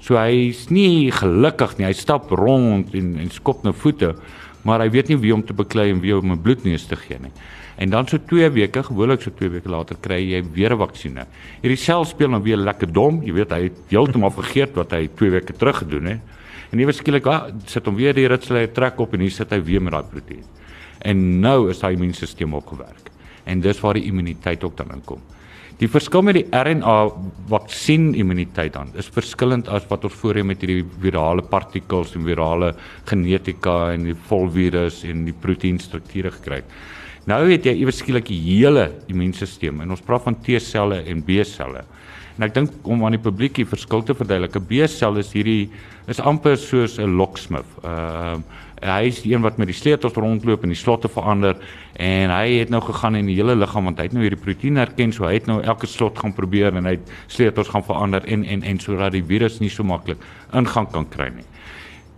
So 0.00 0.14
hy's 0.14 0.68
nie 0.70 1.10
gelukkig 1.10 1.78
nie. 1.78 1.86
Hy 1.86 1.92
stap 1.92 2.30
rond 2.30 2.94
en 2.94 3.16
en 3.18 3.30
skop 3.30 3.64
nou 3.64 3.72
voete, 3.72 4.14
maar 4.62 4.80
hy 4.80 4.90
weet 4.90 5.08
nie 5.08 5.16
wie 5.16 5.32
om 5.34 5.42
te 5.42 5.54
beklei 5.54 5.90
en 5.90 6.00
wie 6.00 6.14
om 6.16 6.32
'n 6.32 6.42
bloedneus 6.42 6.86
te 6.86 6.96
gee 6.96 7.18
nie. 7.18 7.32
En 7.76 7.90
dan 7.90 8.06
so 8.08 8.18
2 8.18 8.50
weke, 8.50 8.82
gewoonlik 8.82 9.22
so 9.22 9.30
2 9.30 9.48
weke 9.50 9.68
later 9.68 9.96
kry 10.00 10.20
jy 10.20 10.44
weer 10.52 10.72
'n 10.72 10.78
vaksinne. 10.78 11.26
Hierdie 11.62 11.76
sel 11.76 12.04
speel 12.04 12.28
nou 12.28 12.42
weer 12.42 12.56
lekker 12.56 12.92
dom, 12.92 13.22
jy 13.22 13.32
weet 13.32 13.50
hy 13.50 13.62
het 13.62 13.76
heeltemal 13.88 14.30
vergeet 14.30 14.74
wat 14.74 14.92
hy 14.92 15.08
2 15.14 15.30
weke 15.30 15.52
terug 15.52 15.78
gedoen 15.78 16.04
het. 16.04 16.20
En 16.72 16.80
ewe 16.82 16.92
skielik, 16.92 17.26
ah, 17.30 17.50
sit 17.66 17.86
hom 17.86 17.96
weer 17.96 18.14
die 18.14 18.26
ritsel 18.28 18.66
trek 18.74 19.00
op 19.00 19.14
en 19.14 19.20
hier 19.20 19.30
sit 19.30 19.52
hy 19.54 19.60
weer 19.62 19.82
met 19.82 19.94
daai 19.94 20.06
proteïen 20.10 20.46
en 21.06 21.22
nou 21.42 21.70
is 21.70 21.80
daai 21.82 21.94
immuunstelsel 21.94 22.54
opgewerk. 22.56 23.10
En 23.46 23.62
dis 23.62 23.80
waar 23.82 23.98
die 23.98 24.06
immuniteit 24.08 24.64
ook 24.64 24.76
dan 24.78 24.94
inkom. 24.96 25.22
Die 25.76 25.88
verskil 25.92 26.22
met 26.24 26.38
die 26.38 26.46
RNA 26.56 26.94
vaksin 27.50 28.14
immuniteit 28.16 28.72
dan 28.72 28.94
is 28.96 29.10
verskillend 29.12 29.68
as 29.68 29.84
wat 29.90 30.06
ons 30.08 30.16
voorheen 30.22 30.48
met 30.48 30.62
hierdie 30.64 30.86
virale 31.02 31.44
partikels 31.44 32.14
en 32.16 32.24
virale 32.24 32.72
genetika 33.10 33.92
en 33.92 34.06
die 34.08 34.16
volvirus 34.30 35.02
en 35.04 35.26
die 35.28 35.36
proteïenstrukture 35.36 36.32
gekry 36.38 36.62
het. 36.62 36.72
Nou 37.28 37.42
het 37.50 37.66
jy 37.66 37.74
iewers 37.76 38.00
skielik 38.00 38.30
die 38.30 38.40
hele 38.40 38.86
immuunstelsel 39.10 39.82
en 39.84 39.92
ons 39.92 40.04
praat 40.06 40.24
van 40.24 40.38
T-selle 40.40 41.02
en 41.10 41.20
B-selle. 41.26 41.84
En 42.36 42.44
ek 42.44 42.54
dink 42.54 42.70
om 42.84 43.04
aan 43.04 43.16
die 43.16 43.22
publiek 43.22 43.54
die 43.56 43.68
verskil 43.68 44.02
te 44.04 44.14
verduidelik, 44.14 44.56
'n 44.56 44.66
B-sel 44.68 45.16
is 45.16 45.32
hierdie 45.32 45.70
is 46.06 46.20
amper 46.20 46.56
soos 46.56 46.98
'n 46.98 47.16
locksmith. 47.16 47.66
Ehm 47.82 48.42
uh, 48.42 48.64
hy 48.82 49.06
is 49.08 49.22
die 49.24 49.32
een 49.32 49.40
wat 49.40 49.56
met 49.56 49.70
die 49.70 49.76
sleutels 49.76 50.12
rondloop 50.12 50.62
en 50.62 50.68
die 50.68 50.76
slotte 50.76 51.08
verander 51.08 51.56
en 51.96 52.30
hy 52.30 52.58
het 52.58 52.68
nou 52.68 52.82
gegaan 52.84 53.16
in 53.16 53.26
die 53.26 53.36
hele 53.38 53.56
liggaam 53.56 53.88
want 53.88 53.98
hy 53.98 54.04
het 54.04 54.12
nou 54.12 54.22
hierdie 54.22 54.42
proteïen 54.42 54.76
herken 54.76 55.12
so 55.12 55.24
hy 55.24 55.32
het 55.38 55.46
nou 55.48 55.62
elke 55.62 55.88
slot 55.88 56.18
gaan 56.18 56.34
probeer 56.36 56.76
en 56.76 56.84
hy 56.84 56.98
het 56.98 57.12
sleutels 57.26 57.72
gaan 57.72 57.84
verander 57.86 58.24
en 58.28 58.44
en 58.44 58.62
en 58.62 58.78
sodat 58.78 59.12
die 59.12 59.24
virus 59.24 59.60
nie 59.60 59.72
so 59.72 59.82
maklik 59.82 60.20
ingang 60.52 60.90
kan 60.92 61.08
kry 61.08 61.30
nie. 61.32 61.46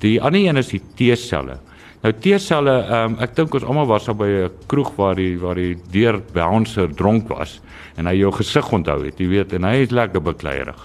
Die 0.02 0.20
ander 0.22 0.40
een 0.40 0.56
is 0.56 0.74
die 0.74 0.82
T-selle. 0.98 1.58
Nou 2.04 2.12
T-selle, 2.14 2.74
um, 2.94 3.16
ek 3.24 3.32
dink 3.34 3.54
ons 3.58 3.64
almal 3.66 3.88
was 3.90 4.04
daar 4.06 4.14
by 4.14 4.28
'n 4.28 4.50
kroeg 4.70 4.92
waar 4.96 5.16
die 5.16 5.34
waar 5.38 5.56
die 5.58 5.74
deur 5.90 6.20
bouncer 6.32 6.94
dronk 6.94 7.28
was 7.28 7.60
en 7.96 8.06
hy 8.06 8.14
jou 8.20 8.30
gesig 8.32 8.72
onthou 8.72 9.02
het, 9.04 9.18
jy 9.18 9.26
weet, 9.26 9.52
en 9.52 9.64
hy 9.64 9.82
is 9.82 9.90
lekker 9.90 10.22
bekleierig. 10.22 10.78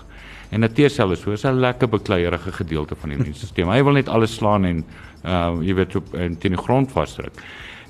En 0.50 0.64
'n 0.64 0.74
T-sel 0.74 1.12
is 1.12 1.22
so 1.22 1.32
'n 1.32 1.60
lekker 1.60 1.88
bekleierige 1.88 2.52
gedeelte 2.52 2.96
van 2.96 3.10
die 3.10 3.18
immuunstelsel. 3.18 3.72
Hy 3.72 3.84
wil 3.84 3.94
net 3.94 4.10
alles 4.10 4.36
slaan 4.36 4.66
en 4.66 4.86
uh 5.24 5.62
jy 5.62 5.74
weet 5.76 5.96
op 5.96 6.16
in 6.16 6.38
teen 6.38 6.52
die 6.52 6.64
grond 6.64 6.92
vasdruk. 6.92 7.34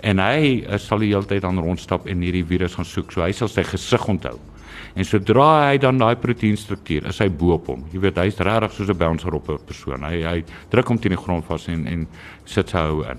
En 0.01 0.19
hy 0.19 0.65
uh, 0.67 0.77
sal 0.77 0.99
die 0.99 1.13
hele 1.13 1.25
tyd 1.25 1.41
dan 1.41 1.59
rondstap 1.59 2.07
en 2.07 2.21
hierdie 2.21 2.45
virus 2.45 2.75
gaan 2.75 2.86
soek. 2.86 3.12
So 3.12 3.21
hy 3.21 3.31
sal 3.31 3.47
sy 3.47 3.63
gesig 3.63 4.07
onthou. 4.07 4.38
En 4.93 5.06
sodra 5.06 5.71
hy 5.71 5.79
dan 5.82 5.97
daai 5.97 6.15
proteïenstruktuur 6.21 7.08
is 7.10 7.19
hy 7.23 7.29
bo 7.29 7.56
op 7.56 7.71
hom. 7.71 7.86
Jy 7.93 7.99
weet 8.03 8.19
hy's 8.21 8.38
regtig 8.38 8.75
soos 8.75 8.89
'n 8.89 8.97
bouncer 8.97 9.34
op 9.34 9.49
'n 9.49 9.58
persoon. 9.65 10.03
Hy 10.03 10.21
hy 10.21 10.43
druk 10.69 10.88
hom 10.88 10.99
teen 10.99 11.15
die 11.15 11.23
grond 11.23 11.45
vas 11.45 11.67
en 11.67 11.88
en 11.88 12.08
sit 12.45 12.69
sy 12.69 12.77
hou 12.77 13.03
in. 13.10 13.17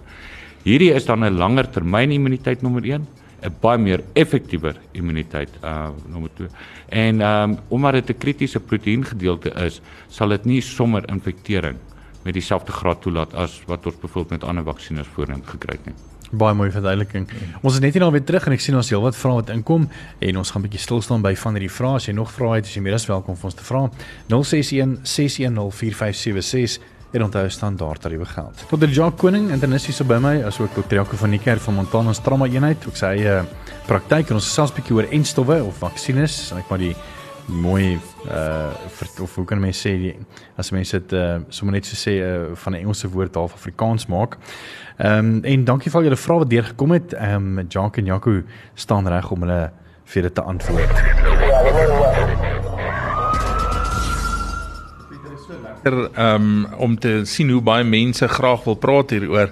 Hierdie 0.64 0.94
is 0.94 1.06
dan 1.06 1.24
'n 1.24 1.36
langer 1.36 1.66
termyn 1.70 2.12
immuniteit 2.12 2.62
nommer 2.62 2.84
1 2.84 3.06
'n 3.42 3.56
baie 3.60 3.78
meer 3.78 4.04
effektiewer 4.14 4.76
immuniteit 4.92 5.50
uh 5.62 5.90
nommer 6.08 6.30
2. 6.36 6.48
En 6.88 7.20
um, 7.20 7.58
omdat 7.68 7.92
dit 7.92 8.10
'n 8.10 8.18
kritiese 8.18 8.60
proteïengedeelte 8.60 9.50
is, 9.66 9.80
sal 10.08 10.28
dit 10.28 10.44
nie 10.44 10.60
sommer 10.60 11.02
infektering 11.08 11.76
met 12.24 12.34
dieselfde 12.34 12.72
graad 12.72 13.02
toelaat 13.02 13.34
as 13.34 13.62
wat 13.66 13.86
ons 13.86 14.00
byvoorbeeld 14.00 14.40
met 14.40 14.44
ander 14.44 14.64
vaksines 14.64 15.06
voorheen 15.06 15.42
gekry 15.44 15.76
het 15.76 15.86
nie. 15.86 16.13
Baie 16.38 16.54
mooi 16.54 16.70
verduideliking. 16.74 17.28
Ons 17.62 17.74
is 17.74 17.80
net 17.80 17.94
hier 17.94 18.02
nou 18.02 18.10
weer 18.14 18.24
terug 18.26 18.46
en 18.48 18.52
ek 18.56 18.62
sien 18.64 18.76
ons 18.78 18.90
heelwat 18.90 19.16
vrae 19.18 19.34
wat 19.40 19.52
inkom 19.54 19.88
en 20.20 20.40
ons 20.40 20.50
gaan 20.50 20.62
'n 20.62 20.66
bietjie 20.66 20.80
stil 20.80 21.02
staan 21.02 21.22
by 21.22 21.34
van 21.36 21.54
hierdie 21.54 21.70
vrae. 21.70 21.94
As 21.94 22.06
jy 22.06 22.14
nog 22.14 22.32
vrae 22.32 22.56
het, 22.56 22.66
is 22.66 22.74
jy 22.74 22.82
meer 22.82 22.94
as 22.94 23.06
welkom 23.06 23.36
vir 23.36 23.44
ons 23.44 23.54
te 23.54 23.62
vra. 23.64 23.90
061 24.28 24.98
610 25.02 25.70
4576 25.70 26.80
en 27.14 27.22
onthou 27.22 27.48
standaard 27.50 28.00
tariewe 28.00 28.26
geld. 28.26 28.64
Dr. 28.70 28.88
Jacques 28.88 29.20
Koning, 29.20 29.50
internisties 29.54 29.96
so 29.96 30.04
by 30.04 30.18
my, 30.18 30.42
asook 30.48 30.74
Dr. 30.74 30.98
Jaco 30.98 31.16
van 31.16 31.30
die 31.30 31.38
kerk 31.38 31.60
van 31.60 31.74
Montana 31.74 32.12
Strama 32.12 32.48
eenheid, 32.50 32.86
ook 32.88 32.96
sy 32.98 33.12
eie 33.20 33.36
uh, 33.40 33.44
praktyk 33.86 34.32
en 34.32 34.40
ons 34.40 34.48
gesels 34.48 34.72
'n 34.72 34.80
bietjie 34.80 34.96
oor 34.96 35.10
enstowwe 35.10 35.60
of 35.62 35.78
vaksines, 35.78 36.52
ek 36.58 36.70
maar 36.70 36.82
die 36.82 36.94
mooi 37.46 37.98
uh 38.26 38.72
of 39.20 39.34
hoe 39.34 39.44
kan 39.44 39.60
mense 39.60 39.88
sê 39.88 39.92
die, 40.00 40.14
as 40.56 40.70
mense 40.70 40.98
dit 40.98 41.12
uh 41.12 41.38
sommer 41.48 41.76
net 41.76 41.86
so 41.86 41.96
sê 41.96 42.16
uh, 42.22 42.54
van 42.54 42.72
'n 42.72 42.80
Engelse 42.80 43.08
woord 43.08 43.34
half 43.34 43.52
Afrikaans 43.52 44.06
maak. 44.06 44.38
Ehm 44.96 45.18
um, 45.18 45.44
en 45.44 45.64
dankie 45.64 45.90
vir 45.90 46.00
al 46.00 46.04
julle 46.06 46.16
vrae 46.16 46.38
wat 46.38 46.50
deurgekom 46.50 46.90
het. 46.90 47.12
Ehm 47.12 47.58
um, 47.58 47.66
Jacques 47.68 48.02
en 48.02 48.06
Jaco 48.06 48.42
staan 48.74 49.08
reg 49.08 49.30
om 49.30 49.40
hulle 49.40 49.70
vir 50.04 50.22
dit 50.22 50.34
te 50.34 50.42
antwoord. 50.42 50.96
Ehm 55.84 56.18
um, 56.24 56.66
om 56.78 56.98
te 56.98 57.24
sien 57.24 57.50
hoe 57.50 57.62
baie 57.62 57.84
mense 57.84 58.28
graag 58.28 58.64
wil 58.64 58.74
praat 58.74 59.10
hieroor. 59.10 59.50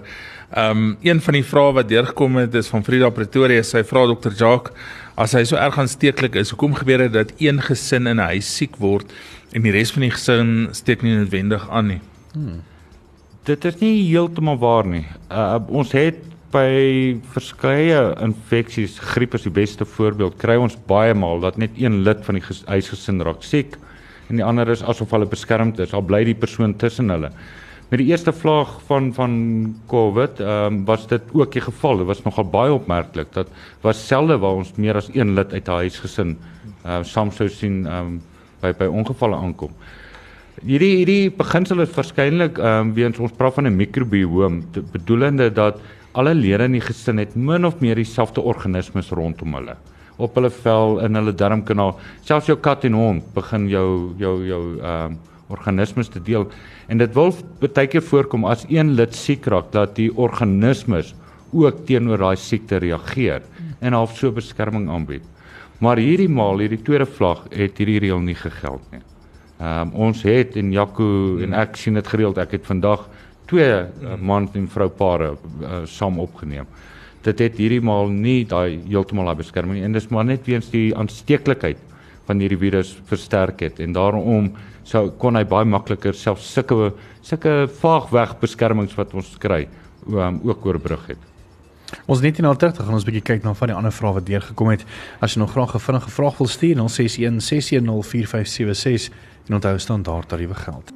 Ehm 0.52 0.70
um, 0.70 0.96
een 1.02 1.20
van 1.20 1.34
die 1.34 1.44
vrae 1.44 1.72
wat 1.72 1.88
deurgekom 1.88 2.36
het 2.36 2.54
is 2.54 2.68
van 2.68 2.84
Frida 2.84 3.10
Pretoria. 3.10 3.62
Sy 3.62 3.82
vra 3.84 4.06
dokter 4.06 4.32
Jacques, 4.32 4.76
as 5.16 5.34
hy 5.36 5.44
so 5.44 5.56
erg 5.60 5.78
aansteeklik 5.78 6.36
is, 6.40 6.52
hoekom 6.54 6.74
gebeur 6.78 7.06
dit 7.06 7.12
dat 7.12 7.32
een 7.38 7.60
gesin 7.60 8.06
in 8.06 8.20
'n 8.20 8.28
huis 8.32 8.56
siek 8.56 8.76
word 8.76 9.12
en 9.52 9.62
die 9.62 9.72
res 9.72 9.92
van 9.92 10.02
die 10.02 10.10
gesin 10.10 10.68
steek 10.72 11.02
nie 11.02 11.16
noodwendig 11.16 11.68
aan 11.70 11.86
nie? 11.86 12.00
Hmm. 12.32 12.62
Dit 13.44 13.64
is 13.64 13.80
nie 13.80 14.08
heeltemal 14.08 14.58
waar 14.58 14.86
nie. 14.86 15.06
Uh, 15.30 15.58
ons 15.68 15.92
het 15.92 16.16
by 16.52 17.18
verskeie 17.32 18.14
infeksies, 18.20 18.98
griep 18.98 19.34
is 19.34 19.42
die 19.42 19.50
beste 19.50 19.84
voorbeeld, 19.84 20.36
kry 20.38 20.56
ons 20.56 20.76
baie 20.86 21.14
maal 21.14 21.40
dat 21.40 21.56
net 21.56 21.70
een 21.76 22.02
lid 22.02 22.24
van 22.24 22.34
die 22.34 22.44
huisgesin 22.66 23.22
raak 23.24 23.42
siek 23.42 23.78
en 24.28 24.36
die 24.36 24.44
ander 24.44 24.68
is 24.68 24.82
asof 24.82 25.10
hulle 25.10 25.26
beskermd 25.26 25.80
is, 25.80 25.92
al 25.92 26.04
bly 26.04 26.24
die 26.24 26.34
persoon 26.34 26.76
tussen 26.76 27.10
hulle. 27.12 27.32
Met 27.92 28.00
die 28.00 28.08
eerste 28.08 28.32
vlaag 28.32 28.78
van 28.88 29.10
van 29.12 29.32
COVID, 29.86 30.38
ehm 30.40 30.66
um, 30.66 30.84
was 30.88 31.02
dit 31.06 31.22
ook 31.32 31.52
die 31.52 31.60
geval. 31.60 31.96
Dit 31.96 32.06
was 32.06 32.22
nogal 32.22 32.44
baie 32.44 32.72
opmerklik 32.72 33.32
dat 33.32 33.48
was 33.80 34.06
selde 34.06 34.38
waar 34.38 34.54
ons 34.56 34.70
meer 34.76 34.96
as 34.96 35.10
een 35.12 35.34
lid 35.34 35.52
uit 35.52 35.68
'n 35.68 35.70
huisgesin 35.70 36.38
ehm 36.84 37.00
uh, 37.00 37.02
soms 37.02 37.36
sou 37.36 37.48
sien 37.48 37.86
ehm 37.86 38.06
um, 38.06 38.22
by 38.60 38.72
by 38.78 38.84
ongevalle 38.84 39.36
aankom. 39.36 39.70
Hierdie 40.64 40.96
hierdie 40.96 41.30
beginsel 41.30 41.80
is 41.80 41.92
waarskynlik 41.94 42.58
ehm 42.58 42.80
um, 42.80 42.94
weens 42.94 43.18
ons 43.18 43.32
praat 43.32 43.54
van 43.54 43.66
'n 43.66 43.76
mikrobioom, 43.76 44.64
bedoelende 44.92 45.52
dat 45.52 45.76
alle 46.12 46.34
lede 46.34 46.64
in 46.64 46.72
die 46.72 46.86
gesin 46.88 47.18
het 47.18 47.36
min 47.36 47.66
of 47.66 47.80
meer 47.80 47.94
dieselfde 47.94 48.40
organismes 48.40 49.10
rondom 49.10 49.54
hulle 49.54 49.76
op 50.16 50.34
hulle 50.34 50.50
vel 50.50 51.00
in 51.00 51.14
hulle 51.14 51.34
darmkanaal. 51.34 51.98
Selfs 52.20 52.46
jou 52.46 52.58
kat 52.58 52.84
en 52.84 52.92
hond 52.92 53.34
begin 53.34 53.68
jou 53.68 54.14
jou 54.16 54.46
jou 54.46 54.80
ehm 54.80 55.12
um, 55.12 55.18
organismes 55.52 56.10
te 56.12 56.20
deel 56.22 56.48
en 56.88 56.98
dit 56.98 57.14
wil 57.14 57.34
baie 57.62 57.88
keer 57.90 58.04
voorkom 58.04 58.46
as 58.48 58.64
een 58.68 58.94
lid 58.98 59.14
siek 59.16 59.46
raak 59.52 59.72
dat 59.72 59.94
die 59.96 60.10
organismes 60.16 61.14
ook 61.52 61.84
teenoor 61.86 62.18
daai 62.18 62.36
siekte 62.40 62.80
reageer 62.82 63.44
en 63.80 63.96
half 63.96 64.16
so 64.16 64.32
beskerming 64.32 64.88
aanbied. 64.90 65.24
Maar 65.82 65.98
hierdie 65.98 66.30
maal, 66.30 66.62
hierdie 66.62 66.82
tweede 66.84 67.08
vlag 67.10 67.42
het 67.50 67.80
hierdie 67.80 67.98
reël 68.04 68.22
nie 68.22 68.38
gegeld 68.38 68.84
nie. 68.92 69.02
Ehm 69.62 69.90
um, 69.90 69.92
ons 70.08 70.22
het 70.26 70.56
en 70.58 70.72
Jaco 70.74 71.38
en 71.42 71.54
ek 71.54 71.76
sien 71.78 71.94
dit 71.94 72.08
gereeld. 72.08 72.38
Ek 72.38 72.56
het 72.56 72.66
vandag 72.66 73.04
twee 73.50 73.74
uh, 73.82 74.16
man 74.18 74.48
en 74.58 74.66
vrou 74.70 74.88
pare 74.88 75.34
uh, 75.34 75.82
saam 75.86 76.18
opgeneem. 76.22 76.66
Dit 77.22 77.38
het 77.42 77.58
hierdie 77.60 77.82
maal 77.84 78.10
nie 78.10 78.42
daai 78.48 78.80
heeltemal 78.88 79.30
daai 79.30 79.42
beskerming 79.42 79.78
nie 79.78 79.86
en 79.86 79.94
dis 79.94 80.08
maar 80.10 80.26
net 80.26 80.46
weens 80.46 80.70
die 80.72 80.90
aansteeklikheid 80.98 81.78
van 82.26 82.38
hierdie 82.38 82.58
virus 82.58 82.94
versterk 83.08 83.60
het 83.60 83.80
en 83.80 83.92
daarom 83.92 84.52
sou 84.84 85.08
kon 85.18 85.36
hy 85.38 85.44
baie 85.44 85.64
makliker 85.68 86.14
self 86.14 86.40
sulke 86.42 86.92
sulke 87.22 87.68
vaagweg 87.80 88.38
beskermings 88.40 88.96
wat 88.98 89.14
ons 89.14 89.36
kry 89.38 89.66
um, 90.08 90.40
ook 90.44 90.66
oorbrug 90.66 91.06
het. 91.12 91.28
Ons 92.06 92.22
net 92.24 92.38
in 92.40 92.48
alter 92.48 92.72
te 92.72 92.82
gaan 92.82 92.96
ons 92.96 93.04
bietjie 93.04 93.22
kyk 93.22 93.44
na 93.44 93.52
van 93.54 93.70
die 93.70 93.76
ander 93.76 93.92
vrae 93.92 94.16
wat 94.16 94.26
deurgekom 94.26 94.72
het. 94.72 94.84
As 95.20 95.34
jy 95.34 95.42
nog 95.42 95.52
graag 95.52 95.74
'n 95.74 95.86
vinnige 95.86 96.10
vraag 96.10 96.38
wil 96.38 96.46
stuur, 96.48 96.76
061 96.76 97.42
610 97.42 98.02
4576 98.02 99.12
en 99.48 99.54
onthou 99.54 99.78
staan 99.78 100.02
daar 100.02 100.26
tariewe 100.26 100.54
geld. 100.54 100.92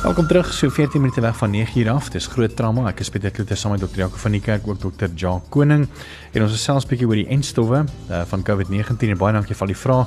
Welkom 0.00 0.26
terug, 0.26 0.52
so 0.52 0.70
14 0.70 1.00
minute 1.00 1.20
weg 1.20 1.36
van 1.36 1.50
9 1.50 1.80
uur 1.80 1.90
af. 1.90 2.08
Dis 2.08 2.26
groot 2.26 2.54
trauma. 2.56 2.86
Ek 2.88 3.02
is 3.04 3.10
Pieter 3.12 3.30
Kloete 3.36 3.54
saam 3.54 3.74
met 3.74 3.82
dokter 3.82 4.00
Jaco 4.00 4.16
van 4.16 4.32
die 4.32 4.40
kerk, 4.40 4.64
ook 4.64 4.78
dokter 4.80 5.10
Jacques 5.12 5.50
Koning. 5.52 5.84
En 6.32 6.42
ons 6.46 6.54
gesels 6.56 6.86
'n 6.86 6.88
bietjie 6.88 7.08
oor 7.08 7.20
die 7.20 7.26
enstowwe 7.28 7.84
uh, 7.84 8.22
van 8.30 8.42
COVID-19 8.42 9.12
en 9.12 9.20
baie 9.20 9.32
dankie 9.36 9.54
vir 9.54 9.66
al 9.66 9.72
die 9.74 9.76
vrae. 9.76 10.06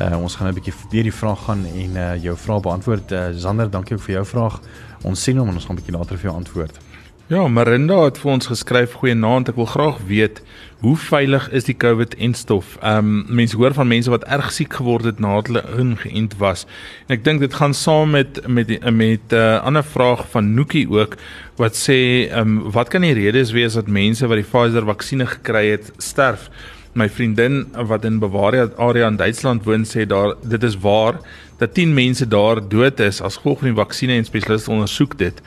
Uh, 0.00 0.22
ons 0.22 0.36
gaan 0.36 0.48
'n 0.48 0.54
bietjie 0.54 0.72
deur 0.90 1.02
die 1.02 1.12
vraag 1.12 1.44
gaan 1.44 1.66
en 1.66 1.90
uh, 1.96 2.16
jou 2.24 2.36
vrae 2.36 2.60
beantwoord. 2.60 3.12
Uh, 3.12 3.28
Zander, 3.36 3.70
dankie 3.70 3.96
ook 3.96 4.02
vir 4.02 4.14
jou 4.14 4.24
vraag. 4.24 4.60
Ons 5.02 5.22
sien 5.22 5.36
hom 5.36 5.48
en 5.48 5.54
ons 5.54 5.64
gaan 5.64 5.76
'n 5.76 5.80
bietjie 5.84 5.98
later 5.98 6.16
vir 6.16 6.30
jou 6.30 6.36
antwoord. 6.36 6.83
Ja, 7.32 7.46
Marinda 7.48 8.02
het 8.04 8.18
vir 8.20 8.34
ons 8.34 8.50
geskryf 8.50 8.98
goeienaand. 9.00 9.48
Ek 9.48 9.56
wil 9.56 9.64
graag 9.70 10.02
weet 10.04 10.42
hoe 10.84 10.92
veilig 11.00 11.46
is 11.56 11.64
die 11.64 11.76
COVID-enstof? 11.80 12.74
Ehm 12.82 13.14
um, 13.14 13.38
mense 13.38 13.56
hoor 13.56 13.72
van 13.72 13.88
mense 13.88 14.12
wat 14.12 14.26
erg 14.28 14.50
siek 14.52 14.76
geword 14.76 15.08
het 15.08 15.22
nadat 15.24 15.48
hulle 15.48 15.62
ingeënt 15.80 16.36
was. 16.36 16.66
En 17.06 17.16
ek 17.16 17.24
dink 17.24 17.40
dit 17.40 17.56
gaan 17.56 17.72
saam 17.72 18.12
met 18.12 18.42
met 18.44 18.68
met 18.68 19.24
'n 19.32 19.40
uh, 19.40 19.40
eh, 19.40 19.64
ander 19.64 19.84
vraag 19.94 20.26
van 20.36 20.52
Nookie 20.54 20.84
ook 20.90 21.16
wat 21.56 21.72
sê 21.72 22.28
ehm 22.28 22.40
um, 22.40 22.70
wat 22.76 22.92
kan 22.92 23.00
die 23.00 23.16
redes 23.16 23.56
wees 23.56 23.72
dat 23.72 23.88
mense 23.88 24.26
wat 24.28 24.36
die 24.36 24.50
Pfizer-vaksinne 24.52 25.26
gekry 25.26 25.66
het 25.70 25.92
sterf? 25.96 26.50
My 26.92 27.08
vriendin 27.08 27.66
wat 27.72 28.04
in 28.04 28.18
Bavaria 28.18 28.68
area 28.76 29.08
in 29.08 29.16
Duitsland 29.16 29.64
woon 29.64 29.84
sê 29.84 30.04
daar 30.06 30.34
dit 30.42 30.62
is 30.62 30.76
waar 30.76 31.14
dat 31.58 31.74
10 31.74 31.94
mense 31.94 32.28
daar 32.28 32.60
dood 32.68 33.00
is 33.00 33.22
as 33.22 33.36
gevolg 33.36 33.58
van 33.58 33.72
die 33.72 33.82
vaksinne 33.82 34.14
en 34.14 34.24
spesialiste 34.24 34.70
ondersoek 34.70 35.18
dit. 35.18 35.40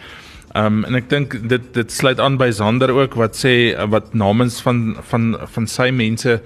Ehm 0.58 0.80
um, 0.80 0.86
en 0.88 0.96
ek 0.98 1.10
dink 1.12 1.36
dit 1.52 1.66
dit 1.76 1.92
sluit 1.94 2.20
aan 2.24 2.38
by 2.42 2.48
Zander 2.56 2.90
ook 2.96 3.18
wat 3.20 3.36
sê 3.38 3.52
wat 3.94 4.14
namens 4.18 4.56
van 4.66 4.96
van 5.10 5.36
van 5.54 5.68
sy 5.70 5.92
mense 5.94 6.38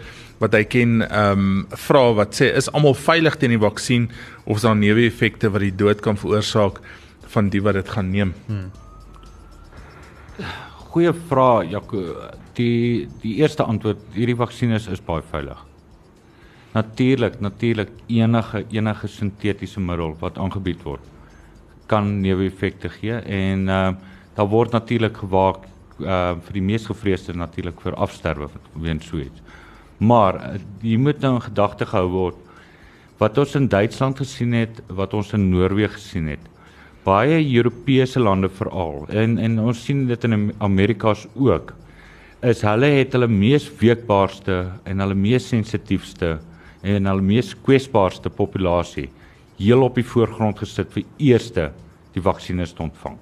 wat 0.41 0.57
hy 0.57 0.63
ken 0.67 0.97
ehm 1.05 1.45
um, 1.45 1.77
vra 1.85 2.01
wat 2.17 2.35
sê 2.35 2.49
is 2.59 2.67
almal 2.73 2.97
veilig 2.97 3.37
teen 3.39 3.53
die 3.55 3.61
vaksin 3.61 4.09
of 4.43 4.57
is 4.57 4.65
daar 4.67 4.75
neeweffekte 4.75 5.51
wat 5.53 5.63
die 5.63 5.77
dood 5.83 6.03
kan 6.03 6.19
veroorsaak 6.19 6.81
van 7.35 7.51
die 7.53 7.61
wat 7.63 7.79
dit 7.79 7.93
gaan 7.93 8.11
neem? 8.11 8.33
Hmm. 8.49 8.67
Goeie 10.91 11.13
vraag 11.29 11.71
Jaco. 11.71 12.03
Die 12.59 13.07
die 13.23 13.37
eerste 13.39 13.63
antwoord 13.63 14.03
hierdie 14.17 14.39
vaksines 14.43 14.89
is 14.91 15.05
baie 15.07 15.23
veilig. 15.31 15.63
Natuurlik, 16.75 17.39
natuurlik 17.39 17.95
enige 18.09 18.65
enige 18.71 19.07
sintetiese 19.07 19.79
middel 19.79 20.17
wat 20.19 20.37
aangebied 20.37 20.83
word 20.83 21.07
kan 21.91 22.13
neeweffekte 22.23 22.91
gee 22.99 23.19
en 23.19 23.67
ehm 23.67 23.93
uh, 23.93 24.09
daar 24.35 24.47
word 24.47 24.71
natuurlik 24.71 25.17
gewaak 25.19 25.65
uh 25.99 26.35
vir 26.45 26.53
die 26.55 26.63
mees 26.63 26.85
gevreesde 26.87 27.33
natuurlik 27.35 27.81
vir 27.83 27.97
afsterwe 27.99 28.47
weens 28.73 29.09
so 29.09 29.19
iets. 29.19 29.43
Maar 29.99 30.39
uh, 30.39 30.61
jy 30.81 30.97
moet 30.97 31.19
nou 31.21 31.35
in 31.35 31.45
gedagte 31.49 31.85
gehou 31.85 32.07
word 32.09 32.39
wat 33.21 33.37
ons 33.37 33.53
in 33.55 33.67
Duitsland 33.69 34.17
gesien 34.17 34.55
het, 34.57 34.79
wat 34.89 35.13
ons 35.13 35.33
in 35.37 35.51
Noorwe 35.51 35.91
gesien 35.93 36.31
het. 36.31 36.41
Baie 37.05 37.37
Europese 37.43 38.19
lande 38.19 38.49
veral 38.49 39.05
en 39.09 39.37
en 39.37 39.59
ons 39.59 39.85
sien 39.85 40.07
dit 40.07 40.23
in 40.29 40.51
Amerika's 40.59 41.27
ook 41.35 41.75
is 42.41 42.63
hulle 42.65 42.89
het 42.95 43.13
hulle 43.13 43.29
mees 43.29 43.67
weekbaarste 43.77 44.55
en 44.89 45.03
hulle 45.03 45.17
mees 45.17 45.47
sensitiefste 45.51 46.39
en 46.81 47.05
hulle 47.05 47.21
mees 47.21 47.53
kwesbaarste 47.65 48.31
populasie 48.33 49.09
heel 49.61 49.85
op 49.85 49.95
die 49.99 50.07
voorgrond 50.07 50.59
gesit 50.59 50.91
vir 50.93 51.05
eerste 51.21 51.69
die 52.15 52.23
vaksines 52.23 52.73
te 52.73 52.83
ontvang. 52.83 53.17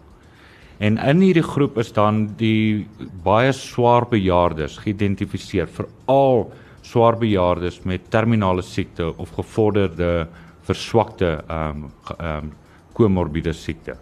En 0.80 0.97
in 0.97 1.21
hierdie 1.21 1.43
groep 1.43 1.78
is 1.82 1.91
dan 1.91 2.23
die 2.39 2.88
baie 3.23 3.52
swaar 3.54 4.08
bejaardes 4.08 4.78
geïdentifiseer, 4.80 5.67
veral 5.67 6.45
swaar 6.88 7.17
bejaardes 7.19 7.82
met 7.84 8.08
terminale 8.12 8.63
siekte 8.63 9.12
of 9.19 9.34
gevorderde 9.36 10.28
verswakte 10.69 11.39
ehm 11.47 11.84
um, 11.84 11.89
ehm 12.17 12.45
um, 12.45 12.54
komorbiede 12.99 13.54
siekte. 13.56 13.95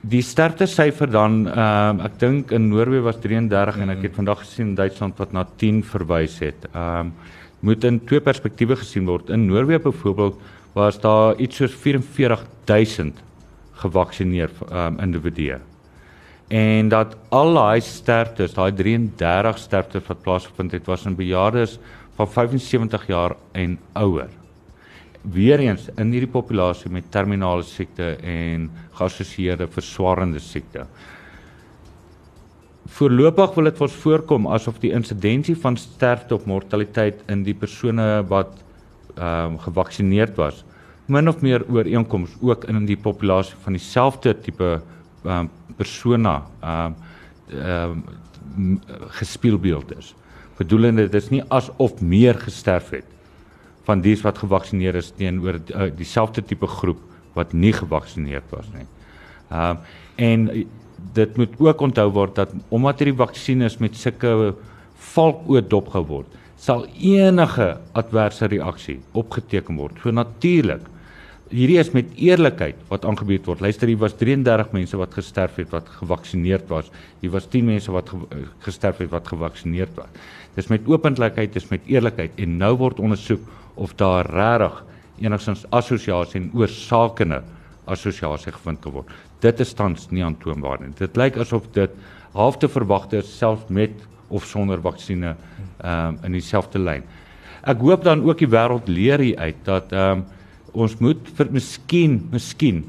Die 0.00 0.22
sterfte 0.22 0.66
syfer 0.66 1.10
dan 1.10 1.46
ehm 1.46 1.98
um, 1.98 2.04
ek 2.06 2.18
dink 2.20 2.52
in 2.56 2.68
Noorwe 2.70 3.02
was 3.04 3.20
33 3.20 3.76
mm. 3.76 3.82
en 3.82 3.96
ek 3.96 4.06
het 4.08 4.14
vandag 4.16 4.44
gesien 4.44 4.70
in 4.70 4.78
Duitsland 4.78 5.18
wat 5.18 5.32
na 5.32 5.44
10 5.44 5.82
verwys 5.84 6.38
het. 6.44 6.68
Ehm 6.72 7.12
um, 7.12 7.12
moet 7.60 7.84
in 7.84 8.00
twee 8.06 8.20
perspektiewe 8.20 8.76
gesien 8.76 9.06
word. 9.06 9.30
In 9.30 9.46
Noorwe 9.46 9.78
byvoorbeeld 9.78 10.40
was 10.72 11.00
daar 11.00 11.36
iets 11.36 11.56
soos 11.56 11.74
44000 11.74 13.22
gevaksineer 13.78 14.50
um, 14.72 14.98
individue. 15.00 15.58
En 16.48 16.88
dat 16.88 17.16
al 17.28 17.52
daai 17.54 17.80
sterftes, 17.84 18.54
daai 18.56 18.72
33 18.72 19.58
sterftes 19.58 20.06
wat 20.06 20.22
plaasgevind 20.24 20.72
het, 20.72 20.86
was 20.88 21.04
in 21.06 21.16
bejaardes 21.16 21.78
van 22.16 22.30
75 22.30 23.06
jaar 23.06 23.36
en 23.52 23.78
ouer. 23.92 24.30
Weereens 25.22 25.88
in 25.96 26.12
hierdie 26.14 26.30
populasie 26.30 26.90
met 26.90 27.10
terminale 27.12 27.62
siekte 27.66 28.16
en 28.22 28.70
geassosieerde 28.96 29.68
verswarende 29.68 30.40
siekte. 30.40 30.86
Voorlopig 32.98 33.52
wil 33.54 33.68
dit 33.68 33.76
vir 33.78 33.86
ons 33.86 33.96
voorkom 34.02 34.46
asof 34.50 34.78
die 34.82 34.90
insidensie 34.90 35.54
van 35.62 35.76
sterfte 35.78 36.34
of 36.34 36.48
mortaliteit 36.50 37.20
in 37.30 37.44
die 37.46 37.54
persone 37.54 38.06
wat 38.30 38.56
ehm 39.18 39.52
um, 39.52 39.58
gevaksinereerd 39.62 40.34
was 40.38 40.64
min 41.06 41.30
of 41.30 41.40
meer 41.42 41.64
ooreenkoms 41.70 42.34
ook 42.42 42.66
in 42.70 42.86
die 42.86 42.96
populasie 42.98 43.54
van 43.62 43.78
dieselfde 43.78 44.34
tipe 44.42 44.70
ehm 44.78 45.30
um, 45.36 45.50
persona 45.78 46.34
ehm 46.58 46.96
um, 47.54 48.02
um, 48.58 48.80
gespieelbeeld 49.20 49.94
is. 49.98 50.14
bedoelende 50.58 51.06
dit 51.08 51.22
is 51.22 51.30
nie 51.30 51.42
asof 51.48 52.00
meer 52.00 52.34
gesterf 52.34 52.90
het 52.90 53.06
van 53.86 54.00
dies 54.00 54.26
wat 54.26 54.38
gevaksinneer 54.38 54.94
is 54.94 55.10
teenoor 55.10 55.60
uh, 55.74 55.86
dieselfde 55.96 56.42
tipe 56.42 56.66
groep 56.66 56.98
wat 57.34 57.52
nie 57.52 57.72
gevaksinneerd 57.72 58.50
was 58.50 58.66
nie. 58.74 58.86
Ehm 59.50 59.76
uh, 59.76 59.76
en 60.16 60.50
dit 61.14 61.36
moet 61.36 61.54
ook 61.62 61.80
onthou 61.88 62.08
word 62.12 62.34
dat 62.38 62.52
omdat 62.74 63.00
hierdie 63.02 63.18
vaksines 63.18 63.78
met 63.82 63.96
sulke 63.96 64.54
valkoot 65.14 65.70
dopgehou 65.70 66.04
word, 66.06 66.38
sal 66.58 66.84
enige 66.98 67.76
adverse 67.98 68.48
reaksie 68.50 68.98
opgeteken 69.18 69.78
word. 69.78 69.98
So 70.02 70.10
natuurlik 70.14 70.86
hierdie 71.48 71.78
is 71.80 71.92
met 71.94 72.10
eerlikheid 72.20 72.80
wat 72.90 73.06
aangebied 73.08 73.46
word. 73.48 73.62
Luister, 73.64 73.88
hier 73.88 74.00
was 74.00 74.16
33 74.20 74.72
mense 74.76 74.98
wat 75.00 75.14
gesterf 75.16 75.56
het 75.60 75.70
wat 75.72 75.88
gevaksinereerd 76.00 76.66
was. 76.68 76.90
Hier 77.22 77.32
was 77.32 77.48
10 77.48 77.70
mense 77.70 77.92
wat 77.94 78.10
ge 78.10 78.42
gesterf 78.66 79.00
het 79.00 79.12
wat 79.14 79.28
gevaksinereerd 79.30 79.94
was. 79.96 80.10
Dis 80.58 80.68
met 80.68 80.86
openlikheid, 80.90 81.54
dis 81.54 81.70
met 81.70 81.86
eerlikheid 81.86 82.36
en 82.36 82.58
nou 82.60 82.74
word 82.80 83.00
ondersoek 83.00 83.44
of 83.78 83.94
daar 83.96 84.28
regtig 84.28 84.82
enigstens 85.22 85.64
assosiasie 85.74 86.40
en 86.42 86.50
oorsakene 86.54 87.42
assosiasie 87.88 88.52
gevind 88.52 88.82
kan 88.84 88.98
word. 89.00 89.12
Dit 89.44 89.60
is 89.60 89.72
tans 89.78 90.08
nie 90.10 90.24
aantoonbaar 90.24 90.82
nie. 90.82 90.92
Dit 90.98 91.16
lyk 91.16 91.38
asof 91.38 91.68
dit 91.74 91.92
half 92.34 92.58
te 92.58 92.68
verwagte 92.68 93.22
is 93.22 93.30
self 93.38 93.68
met 93.68 93.94
of 94.28 94.46
sonder 94.46 94.80
vaksines 94.82 95.36
ehm 95.78 96.16
um, 96.16 96.18
in 96.26 96.34
dieselfde 96.34 96.78
lyn. 96.78 97.04
Ek 97.62 97.80
hoop 97.82 98.04
dan 98.04 98.24
ook 98.26 98.40
die 98.42 98.50
wêreld 98.50 98.88
leer 98.90 99.22
hier 99.22 99.38
uit 99.38 99.62
dat 99.64 99.92
ehm 99.92 100.24
um, 100.24 100.26
ons 100.72 100.98
moet 101.00 101.30
vir 101.38 101.48
miskien 101.50 102.18
miskien 102.32 102.82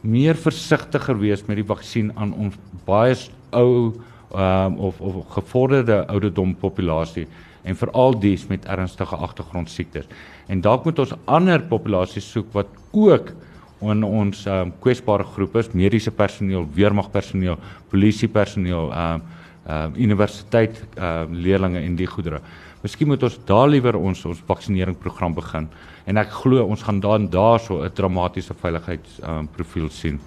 meer 0.00 0.34
versigtiger 0.34 1.18
wees 1.20 1.44
met 1.46 1.60
die 1.60 1.66
vaksin 1.66 2.10
aan 2.16 2.32
ons 2.32 2.56
baie 2.88 3.14
ou 3.52 3.92
um, 4.32 4.78
of 4.78 5.00
of 5.00 5.20
gevorderde 5.36 6.06
ouderdom 6.08 6.56
populasie 6.56 7.26
en 7.62 7.76
veral 7.76 8.16
dies 8.20 8.46
met 8.48 8.64
ernstige 8.64 9.16
agtergrondsiektes. 9.16 10.08
En 10.48 10.60
dalk 10.64 10.84
moet 10.84 10.98
ons 10.98 11.14
ander 11.24 11.60
populasies 11.60 12.30
soek 12.32 12.48
wat 12.56 12.70
ook 12.96 13.34
in 13.80 14.04
ons 14.04 14.46
um, 14.46 14.72
kwesbare 14.80 15.24
groepe 15.24 15.62
mediese 15.72 16.10
personeel, 16.10 16.66
weermagpersoneel, 16.74 17.58
polisiepersoneel, 17.90 18.90
um, 18.92 19.22
um, 19.66 19.94
universiteit 19.96 20.82
um, 20.96 21.34
leerdlinge 21.34 21.80
en 21.80 21.96
die 21.96 22.08
goedere. 22.08 22.40
Miskien 22.82 23.08
moet 23.08 23.22
ons 23.22 23.38
daar 23.48 23.68
liewer 23.68 23.96
ons 23.96 24.24
ons 24.24 24.44
vaksineringsprogram 24.48 25.34
begin 25.36 25.68
en 26.08 26.20
ek 26.20 26.32
glo 26.42 26.64
ons 26.64 26.82
gaan 26.82 27.00
dan 27.00 27.28
daarso 27.28 27.82
'n 27.84 27.92
dramatiese 27.94 28.54
veiligheidsprofiel 28.54 29.88
um, 29.88 29.90
sien 29.90 30.20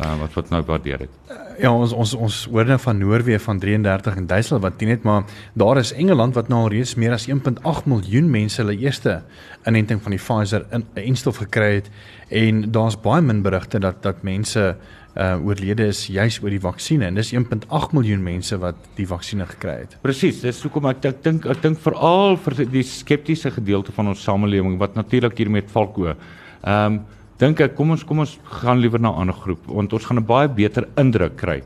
uh, 0.00 0.18
wat 0.20 0.32
wat 0.38 0.50
nou 0.50 0.62
waardeer 0.66 1.06
het. 1.06 1.38
Ja, 1.60 1.72
ons 1.72 1.92
ons 1.92 2.14
ons 2.16 2.36
hoor 2.52 2.68
nou 2.68 2.78
van 2.80 2.98
Noorwe 2.98 3.38
van 3.38 3.58
33 3.60 4.16
en 4.16 4.26
Duitsland 4.26 4.62
wat 4.62 4.80
net 4.80 5.02
maar 5.04 5.24
daar 5.52 5.78
is 5.78 5.92
Engeland 5.92 6.34
wat 6.34 6.48
nou 6.48 6.62
al 6.62 6.72
reeds 6.72 6.94
meer 6.94 7.12
as 7.12 7.28
1.8 7.28 7.84
miljoen 7.84 8.30
mense 8.30 8.62
hulle 8.62 8.76
eerste 8.80 9.20
inenting 9.68 10.00
van 10.02 10.16
die 10.16 10.22
Pfizer 10.22 10.64
in 10.70 10.86
'n 10.94 11.04
enstof 11.04 11.36
gekry 11.36 11.74
het 11.74 11.90
en 12.28 12.70
daar's 12.72 12.96
baie 12.96 13.22
min 13.22 13.42
berigte 13.42 13.78
dat 13.78 14.02
dat 14.02 14.22
mense 14.22 14.76
uh 15.16 15.46
oorlede 15.46 15.86
is 15.90 16.06
juis 16.06 16.38
oor 16.42 16.50
die 16.50 16.60
vaksinne 16.60 17.06
en 17.06 17.14
dis 17.14 17.32
1.8 17.34 17.92
miljoen 17.92 18.22
mense 18.22 18.56
wat 18.58 18.76
die 18.94 19.06
vaksinne 19.06 19.46
gekry 19.46 19.80
het. 19.82 19.96
Presies, 20.02 20.40
dis 20.40 20.62
hoekom 20.62 20.86
ek 20.86 21.04
ek 21.04 21.22
dink 21.22 21.46
ek 21.46 21.62
dink 21.62 21.78
veral 21.78 22.36
vir 22.36 22.64
die 22.70 22.82
skeptiese 22.82 23.50
gedeelte 23.50 23.92
van 23.92 24.08
ons 24.08 24.22
samelewing 24.22 24.78
wat 24.78 24.94
natuurlik 24.94 25.36
hier 25.38 25.50
met 25.50 25.70
valko. 25.70 26.14
Ehm 26.62 26.86
um, 26.86 27.00
dink 27.40 27.60
ek 27.64 27.74
kom 27.76 27.94
ons 27.94 28.04
kom 28.04 28.20
ons 28.20 28.38
gaan 28.60 28.80
liewer 28.82 29.00
na 29.00 29.10
'n 29.10 29.20
ander 29.22 29.34
groep 29.34 29.66
want 29.66 29.92
ons 29.92 30.04
gaan 30.04 30.18
'n 30.18 30.26
baie 30.26 30.48
beter 30.48 30.88
indruk 30.96 31.36
kry 31.36 31.62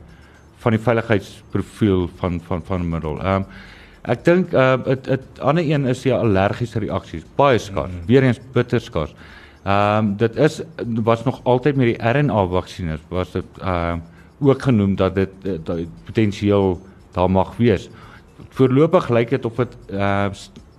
van 0.63 0.71
die 0.71 0.83
veiligheidsprofiel 0.83 2.09
van 2.19 2.39
van 2.47 2.61
van 2.63 2.89
middel. 2.89 3.19
Ehm 3.19 3.43
um, 3.43 3.45
ek 4.03 4.23
dink 4.25 4.53
uh 4.53 4.77
dit 4.85 5.07
'n 5.09 5.41
ander 5.41 5.63
een 5.63 5.85
is 5.85 6.01
die 6.01 6.13
allergiese 6.13 6.79
reaksies, 6.79 7.25
baie 7.35 7.59
skaars, 7.59 7.91
mm 7.91 7.97
-hmm. 7.97 8.07
weer 8.07 8.23
eens 8.23 8.39
bitter 8.53 8.81
skaars. 8.81 9.13
Ehm 9.65 9.97
um, 9.97 10.17
dit 10.17 10.35
is 10.35 10.61
was 11.03 11.23
nog 11.23 11.41
altyd 11.43 11.75
met 11.75 11.85
die 11.85 12.11
RNA 12.11 12.47
vaksines 12.47 13.01
was 13.09 13.31
dit 13.31 13.45
ehm 13.61 13.97
uh, 13.97 14.47
ook 14.47 14.61
genoem 14.61 14.95
dat 14.95 15.15
dit 15.15 15.29
uh, 15.43 15.85
potensieel 16.05 16.81
daar 17.11 17.31
mag 17.31 17.57
wees. 17.57 17.89
Voorlopig 18.49 19.09
lyk 19.09 19.29
dit 19.29 19.45
of 19.45 19.55
dit 19.55 19.77
uh, 19.89 20.27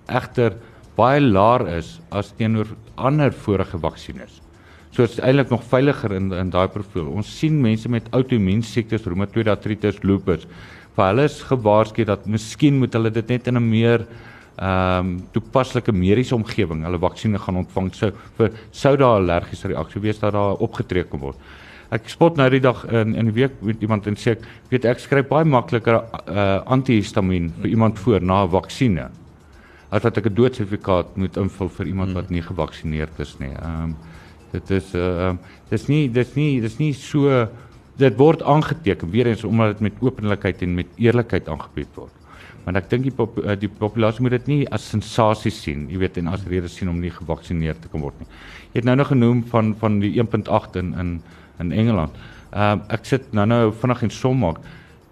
egter 0.05 0.53
baie 0.95 1.21
laer 1.21 1.67
is 1.67 1.99
as 2.09 2.33
teenoor 2.37 2.67
ander 2.95 3.33
vorige 3.33 3.79
vaksines. 3.79 4.41
So 4.97 5.05
dit 5.05 5.11
is 5.13 5.19
eintlik 5.21 5.51
nog 5.53 5.61
veiliger 5.69 6.15
in 6.17 6.31
in 6.33 6.49
daai 6.49 6.67
profiel. 6.73 7.05
Ons 7.13 7.29
sien 7.29 7.53
mense 7.61 7.85
met 7.89 8.07
outoimmuun 8.17 8.63
siektes, 8.65 9.03
reumatoid 9.05 9.51
artritis, 9.51 9.99
lupus, 10.01 10.47
vir 10.97 11.05
hulle 11.05 11.25
is 11.29 11.35
gewaarsku 11.45 12.05
dat 12.09 12.25
miskien 12.25 12.79
moet 12.81 12.97
hulle 12.97 13.11
dit 13.13 13.29
net 13.29 13.45
in 13.51 13.59
'n 13.59 13.69
meer 13.69 14.07
ehm 14.57 15.05
um, 15.05 15.11
toepaslike 15.33 15.93
mediese 15.93 16.33
omgewing 16.33 16.81
hulle 16.81 16.97
vaksines 16.97 17.41
gaan 17.41 17.61
ontvang 17.61 17.93
sou 17.93 18.11
vir 18.39 18.51
sou 18.71 18.95
daar 18.97 19.21
allergiese 19.21 19.67
reaksie 19.67 20.01
wees 20.01 20.19
dat 20.19 20.33
daar 20.33 20.57
opgetree 20.57 21.03
kan 21.03 21.19
word. 21.19 21.37
Ek 21.91 22.09
spot 22.09 22.37
nou 22.37 22.49
die 22.49 22.59
dag 22.59 22.83
in 22.89 23.13
in 23.15 23.25
die 23.29 23.37
week 23.43 23.61
met 23.61 23.81
iemand 23.81 24.07
en 24.07 24.15
sê 24.15 24.31
ek 24.31 24.41
weet 24.71 24.85
ek 24.85 24.99
skryf 24.99 25.29
baie 25.29 25.45
makliker 25.45 26.01
uh, 26.01 26.61
antihistamiin 26.65 27.53
vir 27.61 27.69
iemand 27.69 27.99
voor 27.99 28.21
na 28.21 28.43
'n 28.45 28.49
vaksines 28.49 29.11
as 29.91 30.03
wat 30.03 30.17
ek 30.17 30.25
'n 30.25 30.33
doodsertifikaat 30.33 31.17
moet 31.17 31.37
invul 31.37 31.69
vir 31.69 31.85
iemand 31.87 32.13
wat 32.13 32.29
nie 32.29 32.41
gevaksinereerd 32.41 33.19
is 33.19 33.39
nie. 33.39 33.53
Ehm 33.53 33.83
um, 33.83 33.95
dit 34.51 34.69
is 34.71 34.93
ehm 34.93 35.37
uh, 35.37 35.55
dis 35.69 35.87
nie 35.87 36.03
dis 36.09 36.35
nie 36.35 36.61
dis 36.61 36.77
nie 36.79 36.93
so 36.93 37.47
dit 37.97 38.17
word 38.17 38.43
aangeteken 38.43 39.09
weer 39.11 39.27
eens 39.27 39.43
omdat 39.43 39.75
dit 39.75 39.89
met 39.89 40.01
openlikheid 40.01 40.61
en 40.61 40.75
met 40.75 40.87
eerlikheid 40.97 41.49
aangebied 41.49 41.91
word 41.95 42.17
want 42.67 42.81
ek 42.81 42.89
dink 42.91 43.05
die 43.07 43.15
pop, 43.15 43.37
eh, 43.39 43.55
die 43.55 43.69
populasie 43.71 44.25
moet 44.25 44.33
dit 44.35 44.47
nie 44.51 44.61
as 44.75 44.83
sensasie 44.91 45.53
sien, 45.55 45.85
jy 45.87 46.01
weet 46.01 46.17
en 46.19 46.27
as 46.33 46.43
rede 46.51 46.67
sien 46.67 46.91
om 46.91 46.97
nie 46.99 47.13
gevaksinereerd 47.15 47.79
te 47.85 47.91
kan 47.93 48.03
word 48.03 48.17
nie. 48.19 48.27
Jy 48.73 48.81
het 48.81 48.89
nou 48.89 48.97
nog 48.99 49.13
genoem 49.13 49.43
van 49.47 49.71
van 49.79 50.01
die 50.03 50.11
1.8 50.19 50.75
in 50.81 50.91
in 50.99 51.13
in 51.63 51.71
Engeland. 51.71 52.19
Ehm 52.51 52.83
uh, 52.83 52.93
ek 52.97 53.07
sit 53.07 53.31
nou 53.33 53.47
nou 53.47 53.71
vinnig 53.71 54.03
en 54.03 54.11
som 54.11 54.37
maak. 54.43 54.59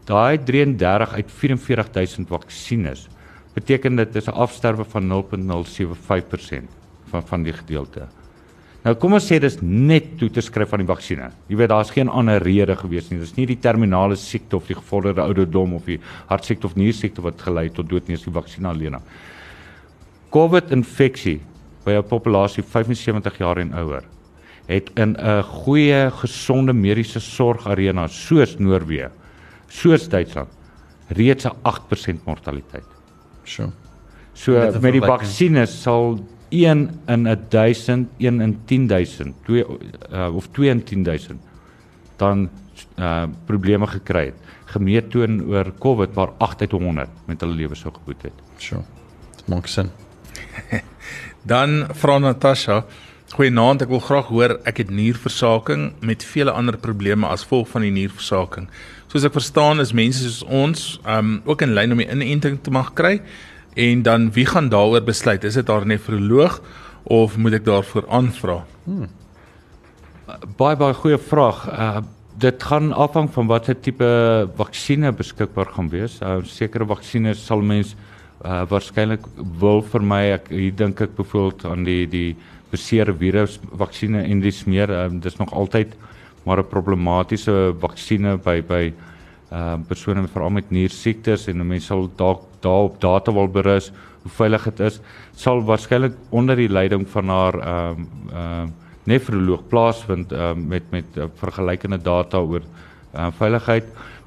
Daai 0.06 0.38
33 0.38 1.14
uit 1.16 1.32
44000 1.32 2.28
vaksines 2.28 3.08
beteken 3.56 3.96
dit 3.96 4.16
is 4.16 4.28
'n 4.28 4.36
afsterwe 4.36 4.84
van 4.84 5.08
0.075% 5.08 6.70
van 7.08 7.24
van 7.24 7.44
die 7.44 7.54
gedeelte. 7.54 8.08
Nou 8.86 8.94
kom 9.02 9.16
ons 9.18 9.26
sê 9.26 9.40
dis 9.42 9.56
net 9.64 10.12
toe 10.20 10.28
te 10.30 10.44
skryf 10.46 10.74
aan 10.76 10.84
die 10.84 10.90
vaksinne. 10.90 11.32
Jy 11.50 11.58
weet 11.58 11.72
daar's 11.72 11.90
geen 11.94 12.10
ander 12.10 12.44
rede 12.44 12.76
gewees 12.78 13.10
nie. 13.10 13.18
Dis 13.18 13.34
nie 13.34 13.48
die 13.50 13.58
terminale 13.58 14.18
siekte 14.20 14.60
of 14.60 14.68
die 14.70 14.78
gevorderde 14.78 15.24
ouderdom 15.26 15.74
of 15.80 15.88
die 15.90 15.98
hartsiekte 16.30 16.70
of 16.70 16.76
niersiekte 16.78 17.24
wat 17.26 17.42
gelei 17.42 17.72
tot 17.74 17.90
dood 17.90 18.06
nie, 18.06 18.20
dis 18.20 18.28
die 18.28 18.36
vaksinne 18.36 18.70
alleen. 18.70 19.00
COVID-infeksie 20.30 21.40
by 21.86 21.98
'n 21.98 22.04
populasie 22.04 22.64
75 22.64 23.40
jaar 23.40 23.58
en 23.58 23.74
ouer 23.74 24.04
het 24.68 24.90
in 24.98 25.16
'n 25.18 25.44
goeie 25.44 26.12
gesonde 26.12 26.74
mediese 26.74 27.20
sorgarena 27.20 28.08
soos 28.08 28.58
Noorwe, 28.60 29.10
soos 29.70 30.08
Duitsland 30.08 30.50
reeds 31.10 31.46
'n 31.46 31.56
8% 31.64 32.26
mortaliteit. 32.26 32.86
So. 33.44 33.72
So 34.34 34.52
met 34.82 34.94
die 34.94 35.02
vaksinne 35.02 35.66
sal 35.66 36.20
1 36.50 37.00
in 37.08 37.28
1000, 37.50 38.10
1 38.18 38.42
in 38.42 38.60
10000, 38.66 39.36
2 39.46 39.66
uh, 40.12 40.36
of 40.36 40.48
2 40.52 40.70
in 40.70 40.84
10000 40.84 41.42
dan 42.18 42.50
uh 43.00 43.28
probleme 43.46 43.88
gekry 43.88 44.26
het. 44.26 44.40
Gemeet 44.66 45.10
teenoor 45.12 45.72
COVID 45.80 46.14
waar 46.14 46.32
8 46.38 46.62
uit 46.62 46.72
100 46.72 47.10
met 47.26 47.42
hulle 47.42 47.56
lewe 47.56 47.76
sou 47.76 47.94
geboet 47.94 48.22
het. 48.22 48.34
So. 48.58 48.84
Dit 49.36 49.48
maak 49.48 49.68
sin. 49.68 49.92
dan 51.52 51.86
vra 51.94 52.18
Natasha, 52.20 52.86
goeienaand, 53.36 53.86
ek 53.86 53.92
wil 53.92 54.04
graag 54.04 54.28
hoor 54.32 54.58
ek 54.68 54.84
het 54.84 54.92
nierversaking 54.92 55.94
met 56.06 56.24
vele 56.24 56.52
ander 56.52 56.78
probleme 56.78 57.28
as 57.28 57.44
gevolg 57.44 57.70
van 57.74 57.88
die 57.88 57.94
nierversaking. 57.96 58.70
Soos 59.12 59.28
ek 59.28 59.36
verstaan 59.36 59.84
is 59.84 59.96
mense 59.96 60.24
soos 60.24 60.44
ons 60.44 60.88
um 61.08 61.38
ook 61.46 61.64
in 61.64 61.76
lyn 61.76 61.96
om 61.96 62.04
die 62.04 62.10
inenting 62.12 62.60
te 62.64 62.74
mag 62.74 62.94
kry 62.98 63.20
en 63.76 64.02
dan 64.02 64.32
wie 64.32 64.46
gaan 64.46 64.70
daaroor 64.70 65.04
besluit? 65.04 65.44
Is 65.44 65.54
dit 65.54 65.66
daar 65.66 65.86
'n 65.86 65.88
nefroloog 65.88 66.62
of 67.04 67.38
moet 67.38 67.54
ek 67.54 67.66
daarvoor 67.66 68.06
aanvra? 68.10 68.66
Hmm. 68.84 69.08
Baie 70.58 70.76
baie 70.76 70.94
goeie 70.94 71.18
vraag. 71.18 71.68
Uh 71.70 72.02
dit 72.38 72.64
gaan 72.64 72.92
afhang 72.92 73.30
van 73.32 73.48
watter 73.48 73.80
tipe 73.80 74.50
vaksinne 74.56 75.12
beskikbaar 75.12 75.66
gaan 75.66 75.90
wees. 75.90 76.20
Uh 76.22 76.44
sekere 76.44 76.86
vaksines 76.86 77.46
sal 77.46 77.62
mens 77.62 77.96
uh 78.44 78.66
waarskynlik 78.70 79.24
wil 79.60 79.82
vir 79.82 80.02
my 80.02 80.24
ek 80.34 80.50
hier 80.50 80.76
dink 80.76 81.02
ek 81.02 81.16
byvoorbeeld 81.16 81.66
aan 81.66 81.84
die 81.84 82.08
die 82.08 82.36
beseerde 82.76 83.14
virus 83.14 83.60
vaksines 83.78 84.28
en 84.28 84.42
dis 84.44 84.64
meer 84.66 84.92
uh, 84.92 85.08
dis 85.10 85.38
nog 85.40 85.54
altyd 85.54 85.96
maar 86.46 86.60
'n 86.60 86.70
problematiese 86.70 87.76
vaksines 87.80 88.42
by 88.44 88.62
by 88.62 88.94
uh, 89.52 89.78
persone 89.88 90.28
veral 90.28 90.50
met 90.50 90.72
niersiektes 90.72 91.48
en 91.48 91.68
mense 91.68 91.88
sal 91.88 92.10
dalk 92.18 92.44
daarop 92.66 92.98
data 93.02 93.34
wil 93.34 93.52
berus 93.60 93.92
hoe 94.24 94.32
veilig 94.40 94.64
dit 94.72 94.82
is 94.90 95.00
sal 95.36 95.62
waarskynlik 95.70 96.18
onder 96.30 96.60
die 96.60 96.72
leiding 96.72 97.06
van 97.14 97.30
haar 97.30 97.60
ehm 97.62 98.02
um, 98.02 98.10
ehm 98.32 98.66
uh, 98.66 98.74
nefroloog 99.06 99.68
plaasvind 99.70 100.32
uh, 100.34 100.54
met 100.58 100.84
met 100.90 101.18
uh, 101.18 101.28
vergelykende 101.38 102.00
data 102.02 102.40
oor 102.42 102.64
uh, 103.14 103.28
veiligheid 103.38 103.86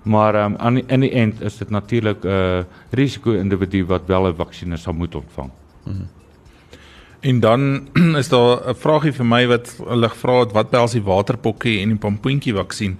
Maar 0.08 0.44
um, 0.44 0.56
aan 0.56 0.74
die, 0.74 0.84
in 0.86 1.00
die 1.00 1.10
end 1.10 1.40
is 1.40 1.56
dit 1.58 1.70
natuurlik 1.70 2.24
'n 2.24 2.28
uh, 2.28 2.62
risiko 2.90 3.32
individu 3.32 3.84
wat 3.86 4.02
wel 4.06 4.28
'n 4.28 4.34
vaksinne 4.34 4.76
sal 4.76 4.92
moet 4.92 5.14
ontvang. 5.14 5.50
Hmm. 5.82 6.08
En 7.20 7.40
dan 7.40 7.88
is 8.22 8.28
daar 8.28 8.68
'n 8.68 8.74
vraagie 8.74 9.12
vir 9.12 9.26
my 9.26 9.46
wat 9.46 9.76
hulle 9.88 10.08
gevra 10.08 10.40
het 10.40 10.52
wat 10.52 10.70
behels 10.70 10.92
die 10.92 11.02
waterpokkie 11.02 11.80
en 11.80 11.88
die 11.88 11.98
pompoentjie 11.98 12.54
vaksin. 12.54 12.98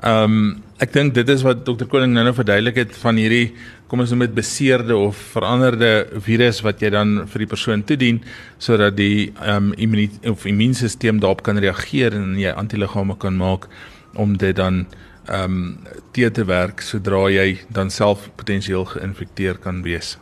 Ehm 0.00 0.24
um, 0.24 0.62
ek 0.80 0.94
dink 0.94 1.12
dit 1.12 1.28
is 1.28 1.42
wat 1.44 1.58
dokter 1.66 1.84
Koning 1.84 2.14
nou-nou 2.16 2.32
verduidelik 2.32 2.78
het 2.80 2.94
van 3.02 3.18
hierdie 3.20 3.50
kom 3.90 4.00
ons 4.00 4.14
noem 4.14 4.22
dit 4.24 4.38
beseerde 4.38 4.96
of 4.96 5.18
veranderde 5.34 5.90
virus 6.24 6.62
wat 6.64 6.80
jy 6.80 6.88
dan 6.94 7.26
vir 7.28 7.44
die 7.44 7.48
persoon 7.50 7.82
toedien 7.84 8.22
sodat 8.56 8.96
die 8.96 9.28
ehm 9.28 9.68
um, 9.68 9.74
immuun 9.76 10.32
of 10.32 10.46
immuunstelsel 10.48 11.20
daarop 11.20 11.44
kan 11.44 11.60
reageer 11.60 12.16
en 12.16 12.32
jy 12.40 12.54
antiliggame 12.56 13.18
kan 13.20 13.36
maak 13.36 13.68
om 14.16 14.38
dit 14.40 14.56
dan 14.56 14.86
ehm 15.28 15.44
um, 15.44 15.78
te 16.16 16.30
te 16.32 16.48
werk 16.48 16.80
sodra 16.80 17.28
jy 17.28 17.60
dan 17.68 17.92
self 17.92 18.30
potensieel 18.40 18.88
geïnfekteer 18.96 19.60
kan 19.60 19.84
wees. 19.84 20.16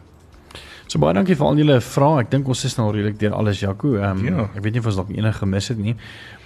So 0.88 0.96
baie 1.02 1.12
dankie 1.12 1.34
vir 1.36 1.44
al 1.44 1.58
julle 1.60 1.74
vrae. 1.84 2.22
Ek 2.22 2.30
dink 2.32 2.46
ons 2.48 2.62
is 2.64 2.74
nou 2.78 2.86
redelik 2.88 3.18
deur 3.20 3.34
alles 3.36 3.58
Jaco. 3.60 3.90
Ehm 3.98 4.22
um, 4.22 4.24
ja. 4.24 4.46
ek 4.56 4.62
weet 4.64 4.78
nie 4.78 4.80
of 4.80 4.86
ons 4.88 4.96
dalk 4.96 5.10
enige 5.12 5.36
gemis 5.42 5.68
het 5.68 5.82
nie. 5.84 5.92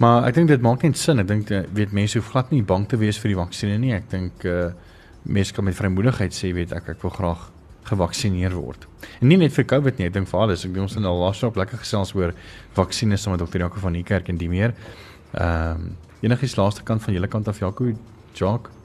Maar 0.02 0.26
ek 0.26 0.34
dink 0.34 0.50
dit 0.50 0.64
maak 0.66 0.82
net 0.82 0.98
sin. 0.98 1.22
Ek 1.22 1.28
dink 1.28 1.52
eh, 1.54 1.62
weet 1.70 1.94
mense 1.94 2.18
hoef 2.18 2.32
glad 2.34 2.50
nie 2.50 2.64
bang 2.66 2.88
te 2.90 2.98
wees 2.98 3.20
vir 3.22 3.30
die 3.30 3.38
vaksinne 3.38 3.78
nie. 3.78 3.94
Ek 3.94 4.10
dink 4.10 4.48
uh 4.50 4.72
mense 5.22 5.54
kan 5.54 5.62
met 5.62 5.76
vrymoedigheid 5.78 6.34
sê 6.34 6.50
weet 6.50 6.72
ek 6.74 6.88
ek 6.96 7.04
wil 7.04 7.12
graag 7.14 7.44
gevaksinereer 7.86 8.56
word. 8.58 8.88
En 9.20 9.30
nie 9.30 9.38
net 9.38 9.54
vir 9.54 9.68
COVID 9.70 10.00
nie, 10.00 10.08
ek 10.10 10.16
dink 10.16 10.26
vir 10.26 10.40
alles. 10.42 10.64
Ek 10.66 10.74
dink 10.74 10.88
ons 10.88 10.98
het 10.98 11.04
nou 11.04 11.14
laas 11.20 11.42
op 11.46 11.62
lekker 11.62 11.78
gesels 11.78 12.10
oor 12.18 12.34
vaksines 12.74 13.22
saam 13.22 13.36
met 13.36 13.44
dokter 13.44 13.62
Jaco 13.62 13.78
van 13.78 13.94
die 13.94 14.02
kerk 14.02 14.26
en 14.34 14.42
die 14.42 14.50
meer. 14.50 14.74
Ehm 15.38 15.86
um, 15.86 15.92
enigiets 16.22 16.58
laaste 16.58 16.82
kant 16.86 17.02
van 17.02 17.14
julle 17.14 17.30
kant 17.30 17.48
af 17.50 17.62
Jaco, 17.62 17.94
Jacques 18.34 18.81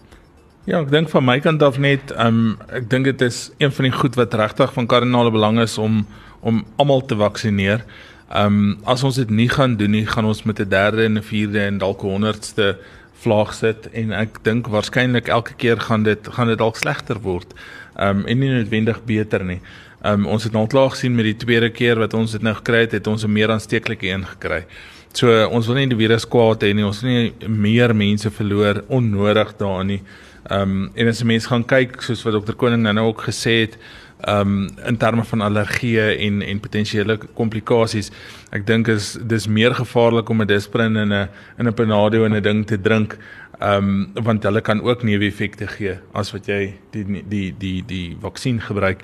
Ja, 0.67 0.82
ek 0.84 0.89
dink 0.91 1.08
van 1.08 1.23
my 1.23 1.38
kant 1.39 1.62
af 1.63 1.77
net, 1.80 2.10
um, 2.19 2.58
ek 2.75 2.89
dink 2.91 3.08
dit 3.08 3.21
is 3.23 3.38
een 3.56 3.71
van 3.71 3.86
die 3.88 3.93
goed 3.95 4.17
wat 4.19 4.34
regtig 4.36 4.73
van 4.75 4.89
kardinale 4.91 5.32
belang 5.32 5.62
is 5.63 5.77
om 5.80 6.01
om 6.41 6.58
almal 6.75 7.06
te 7.08 7.15
vaksinereer. 7.15 7.86
Ehm 8.27 8.58
um, 8.58 8.73
as 8.84 9.06
ons 9.08 9.15
dit 9.15 9.32
nie 9.32 9.47
gaan 9.47 9.77
doen 9.80 9.95
nie, 9.95 10.03
gaan 10.06 10.27
ons 10.27 10.43
met 10.43 10.60
'n 10.60 10.67
derde 10.67 11.06
en 11.06 11.15
'n 11.17 11.23
vierde 11.23 11.62
en 11.63 11.77
dalk 11.77 12.03
'n 12.03 12.12
honderdste 12.12 12.75
vlaag 13.23 13.53
sit 13.53 13.88
en 13.93 14.12
ek 14.12 14.43
dink 14.43 14.67
waarskynlik 14.67 15.32
elke 15.32 15.53
keer 15.56 15.80
gaan 15.80 16.03
dit 16.03 16.27
gaan 16.27 16.47
dit 16.47 16.58
dalk 16.58 16.75
slegter 16.75 17.19
word. 17.23 17.56
Ehm 17.95 18.19
um, 18.19 18.25
en 18.25 18.39
nie 18.39 18.51
noodwendig 18.51 18.99
beter 19.06 19.45
nie. 19.45 19.62
Ehm 20.03 20.13
um, 20.13 20.27
ons 20.27 20.43
het 20.43 20.51
nou 20.51 20.67
klaar 20.67 20.89
gesien 20.89 21.15
met 21.15 21.25
die 21.25 21.45
tweede 21.45 21.69
keer 21.69 21.95
wat 21.95 22.13
ons 22.13 22.32
dit 22.32 22.41
nou 22.41 22.56
gekry 22.56 22.80
het, 22.80 22.91
het 22.91 23.08
ons 23.08 23.23
'n 23.23 23.32
meer 23.32 23.51
aansteeklike 23.51 24.08
een 24.08 24.25
gekry. 24.25 24.65
So 25.13 25.47
ons 25.47 25.65
wil 25.67 25.75
nie 25.75 25.88
die 25.88 25.97
virus 25.97 26.27
kwaad 26.27 26.63
hê 26.63 26.73
nie. 26.73 26.86
Ons 26.86 27.01
wil 27.01 27.12
nie 27.12 27.47
meer 27.47 27.95
mense 27.95 28.30
verloor 28.32 28.84
onnodig 28.88 29.58
daarin 29.58 29.88
nie. 29.88 30.01
Ehm 30.47 30.62
um, 30.62 30.91
en 30.93 31.07
as 31.07 31.21
'n 31.21 31.25
mens 31.25 31.45
gaan 31.45 31.65
kyk 31.65 32.01
soos 32.01 32.23
wat 32.23 32.33
dokter 32.33 32.55
Koning 32.55 32.81
nou, 32.81 32.93
nou 32.93 33.07
ook 33.07 33.21
gesê 33.21 33.51
het, 33.67 33.77
ehm 34.17 34.39
um, 34.39 34.69
in 34.86 34.97
terme 34.97 35.23
van 35.23 35.41
allergieë 35.41 36.17
en 36.17 36.41
en 36.41 36.60
potensiële 36.60 37.17
komplikasies, 37.33 38.12
ek 38.51 38.65
dink 38.67 38.88
is 38.88 39.17
dis 39.27 39.47
meer 39.47 39.75
gevaarlik 39.75 40.29
om 40.29 40.41
'n 40.41 40.47
Disprin 40.47 40.95
in 40.95 41.13
'n 41.13 41.29
in 41.60 41.67
'n 41.67 41.73
Panado 41.73 42.23
en 42.23 42.36
'n 42.36 42.41
ding 42.41 42.65
te 42.65 42.81
drink, 42.81 43.17
ehm 43.60 43.83
um, 43.83 44.23
want 44.23 44.43
hulle 44.43 44.62
kan 44.62 44.81
ook 44.81 45.03
neeweffekte 45.03 45.67
gee 45.67 45.99
as 46.13 46.31
wat 46.31 46.47
jy 46.47 46.73
die 46.91 47.03
die 47.03 47.23
die 47.27 47.55
die, 47.57 47.83
die 47.86 48.17
vaksin 48.21 48.62
gebruik 48.62 49.03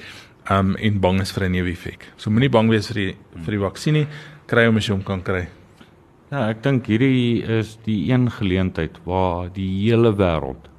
ehm 0.49 0.59
um, 0.59 0.75
en 0.75 0.99
bang 0.99 1.21
is 1.21 1.31
vir 1.31 1.43
'n 1.43 1.51
neeweffek. 1.51 2.07
So 2.15 2.29
moenie 2.29 2.49
bang 2.49 2.69
wees 2.69 2.87
vir 2.87 2.95
die 2.95 3.15
vir 3.45 3.51
die 3.51 3.65
vaksin 3.65 3.93
nie, 3.93 4.07
kry 4.47 4.65
hom 4.65 4.77
as 4.77 4.87
jy 4.87 4.93
hom 4.93 5.03
kan 5.03 5.21
kry. 5.21 5.47
Ja, 6.31 6.49
ek 6.49 6.63
dink 6.63 6.85
hierdie 6.87 7.43
is 7.43 7.77
die 7.83 8.11
een 8.11 8.31
geleentheid 8.31 8.97
waar 9.05 9.49
die 9.53 9.89
hele 9.89 10.15
wêreld 10.15 10.72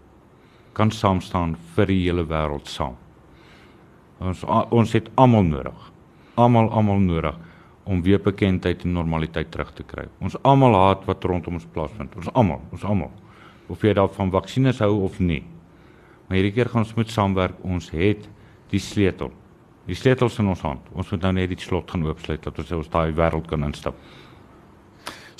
kan 0.74 0.90
saam 0.90 1.20
staan 1.22 1.54
vir 1.76 1.90
die 1.90 2.00
hele 2.02 2.26
wêreld 2.28 2.68
saam. 2.68 2.96
Ons 4.20 4.44
ons 4.44 4.94
het 4.94 5.10
almal 5.20 5.46
nodig. 5.46 5.90
Almal 6.34 6.70
almal 6.70 7.02
nodig 7.02 7.38
om 7.84 8.02
weer 8.02 8.20
bekendheid 8.22 8.84
en 8.84 8.94
normaliteit 8.96 9.50
terug 9.52 9.72
te 9.76 9.84
kry. 9.84 10.06
Ons 10.24 10.36
almal 10.42 10.74
haat 10.74 11.04
wat 11.08 11.24
rondom 11.24 11.58
ons 11.60 11.68
plaasvind. 11.74 12.14
Ons 12.16 12.30
almal, 12.32 12.62
ons 12.72 12.84
almal. 12.84 13.12
Of 13.68 13.84
jy 13.84 13.92
daarvan 13.96 14.32
vaksines 14.32 14.80
hou 14.84 15.04
of 15.04 15.18
nie. 15.20 15.42
Maar 16.26 16.38
hierdie 16.40 16.54
keer 16.56 16.70
gaan 16.72 16.84
ons 16.84 16.94
moet 16.96 17.12
saamwerk. 17.12 17.58
Ons 17.64 17.90
het 17.92 18.28
die 18.72 18.80
sleutel. 18.80 19.32
Die 19.84 19.96
sleutel 19.98 20.30
is 20.32 20.38
in 20.40 20.48
ons 20.48 20.64
hand. 20.64 20.86
Ons 20.96 21.10
moet 21.12 21.26
nou 21.26 21.34
net 21.36 21.50
die 21.52 21.60
slot 21.60 21.90
gaan 21.92 22.06
oopsluit 22.08 22.42
dat 22.44 22.58
ons 22.58 22.72
ons 22.80 22.92
daai 22.92 23.12
wêreld 23.12 23.48
kan 23.50 23.68
instap. 23.68 23.98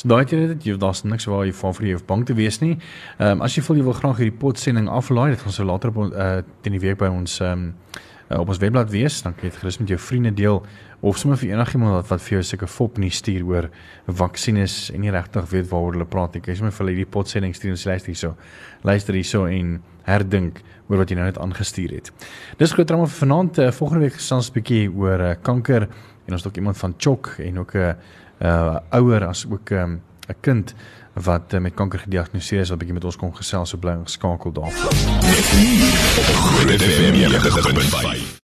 So 0.04 0.10
daai 0.12 0.26
jy 0.28 0.36
dit 0.50 0.66
jy 0.68 0.74
daar's 0.76 1.00
niks 1.08 1.24
waar 1.32 1.46
jy 1.48 1.52
van 1.56 1.72
vir 1.72 1.86
jy 1.86 1.92
hoef 1.96 2.02
bang 2.04 2.22
te 2.28 2.34
wees 2.36 2.58
nie. 2.60 2.74
Ehm 3.16 3.38
um, 3.38 3.42
as 3.46 3.54
jy 3.56 3.62
voel 3.64 3.78
jy 3.78 3.84
wil 3.86 3.94
graag 3.96 4.18
hierdie 4.20 4.36
potsending 4.36 4.90
aflaai, 4.92 5.30
dit 5.32 5.40
gaan 5.40 5.54
so 5.56 5.64
later 5.64 5.94
op 5.94 6.12
uh 6.12 6.42
teen 6.60 6.76
die 6.76 6.80
week 6.82 6.98
by 7.00 7.08
ons 7.08 7.38
ehm 7.40 7.52
um, 7.52 8.02
uh, 8.28 8.42
op 8.42 8.52
ons 8.52 8.60
webblad 8.60 8.90
wees, 8.92 9.22
dan 9.24 9.32
kan 9.32 9.46
jy 9.46 9.54
dit 9.54 9.62
gerus 9.62 9.78
met 9.80 9.94
jou 9.94 9.98
vriende 9.98 10.34
deel 10.36 10.60
of 11.00 11.16
sommer 11.16 11.40
vir 11.40 11.54
enigiemand 11.54 11.96
wat 11.96 12.10
wat 12.12 12.24
vir 12.26 12.36
jou 12.36 12.42
sulke 12.50 12.68
fop 12.68 13.00
nie 13.00 13.08
stuur 13.08 13.48
oor 13.48 13.70
vaksines 14.20 14.90
en 14.92 15.00
nie 15.00 15.12
regtig 15.14 15.48
weet 15.54 15.70
waaroor 15.70 15.96
hulle 15.96 16.08
praat 16.16 16.36
nie. 16.36 16.42
Jy 16.44 16.58
sommer 16.58 16.74
vir 16.76 16.84
hulle 16.84 16.96
hierdie 16.98 17.12
potsending 17.16 17.56
stuur 17.56 17.72
en 17.72 17.80
sê 17.80 17.94
luister 17.94 18.12
hierso. 18.12 18.34
Luister 18.84 19.16
hierso 19.16 19.46
en 19.48 19.78
herdink 20.04 20.60
oor 20.90 21.00
wat 21.00 21.08
jy 21.08 21.16
nou 21.16 21.30
net 21.30 21.40
aangestuur 21.40 21.96
het. 21.96 22.12
Dis 22.60 22.76
groot 22.76 22.92
drama 22.92 23.08
vir 23.08 23.22
vanaand. 23.24 23.58
Uh, 23.58 23.70
volgende 23.72 24.04
week 24.04 24.20
gesels 24.20 24.50
'n 24.50 24.60
bietjie 24.60 24.84
oor 24.92 25.20
uh, 25.30 25.32
kanker 25.40 25.88
en 26.26 26.32
ons 26.32 26.44
het 26.44 26.52
ook 26.52 26.60
iemand 26.60 26.76
van 26.76 26.94
Chok 26.98 27.36
en 27.40 27.58
ook 27.58 27.74
'n 27.74 27.78
uh, 27.78 27.94
uh 28.44 28.76
ouer 28.90 29.26
as 29.26 29.46
ook 29.50 29.70
'n 29.70 29.74
um, 29.74 30.02
kind 30.40 30.74
wat 31.12 31.52
uh, 31.52 31.61
met 31.61 31.74
kanker 31.74 31.98
gediagnoseer 31.98 32.61
is 32.61 32.68
wat 32.68 32.78
bietjie 32.78 32.94
met 32.94 33.04
ons 33.04 33.16
kom 33.16 33.35
gesels 33.35 33.70
so 33.70 33.78
bly 33.78 33.96
geskakel 34.04 34.52
daarvoor. 34.52 34.92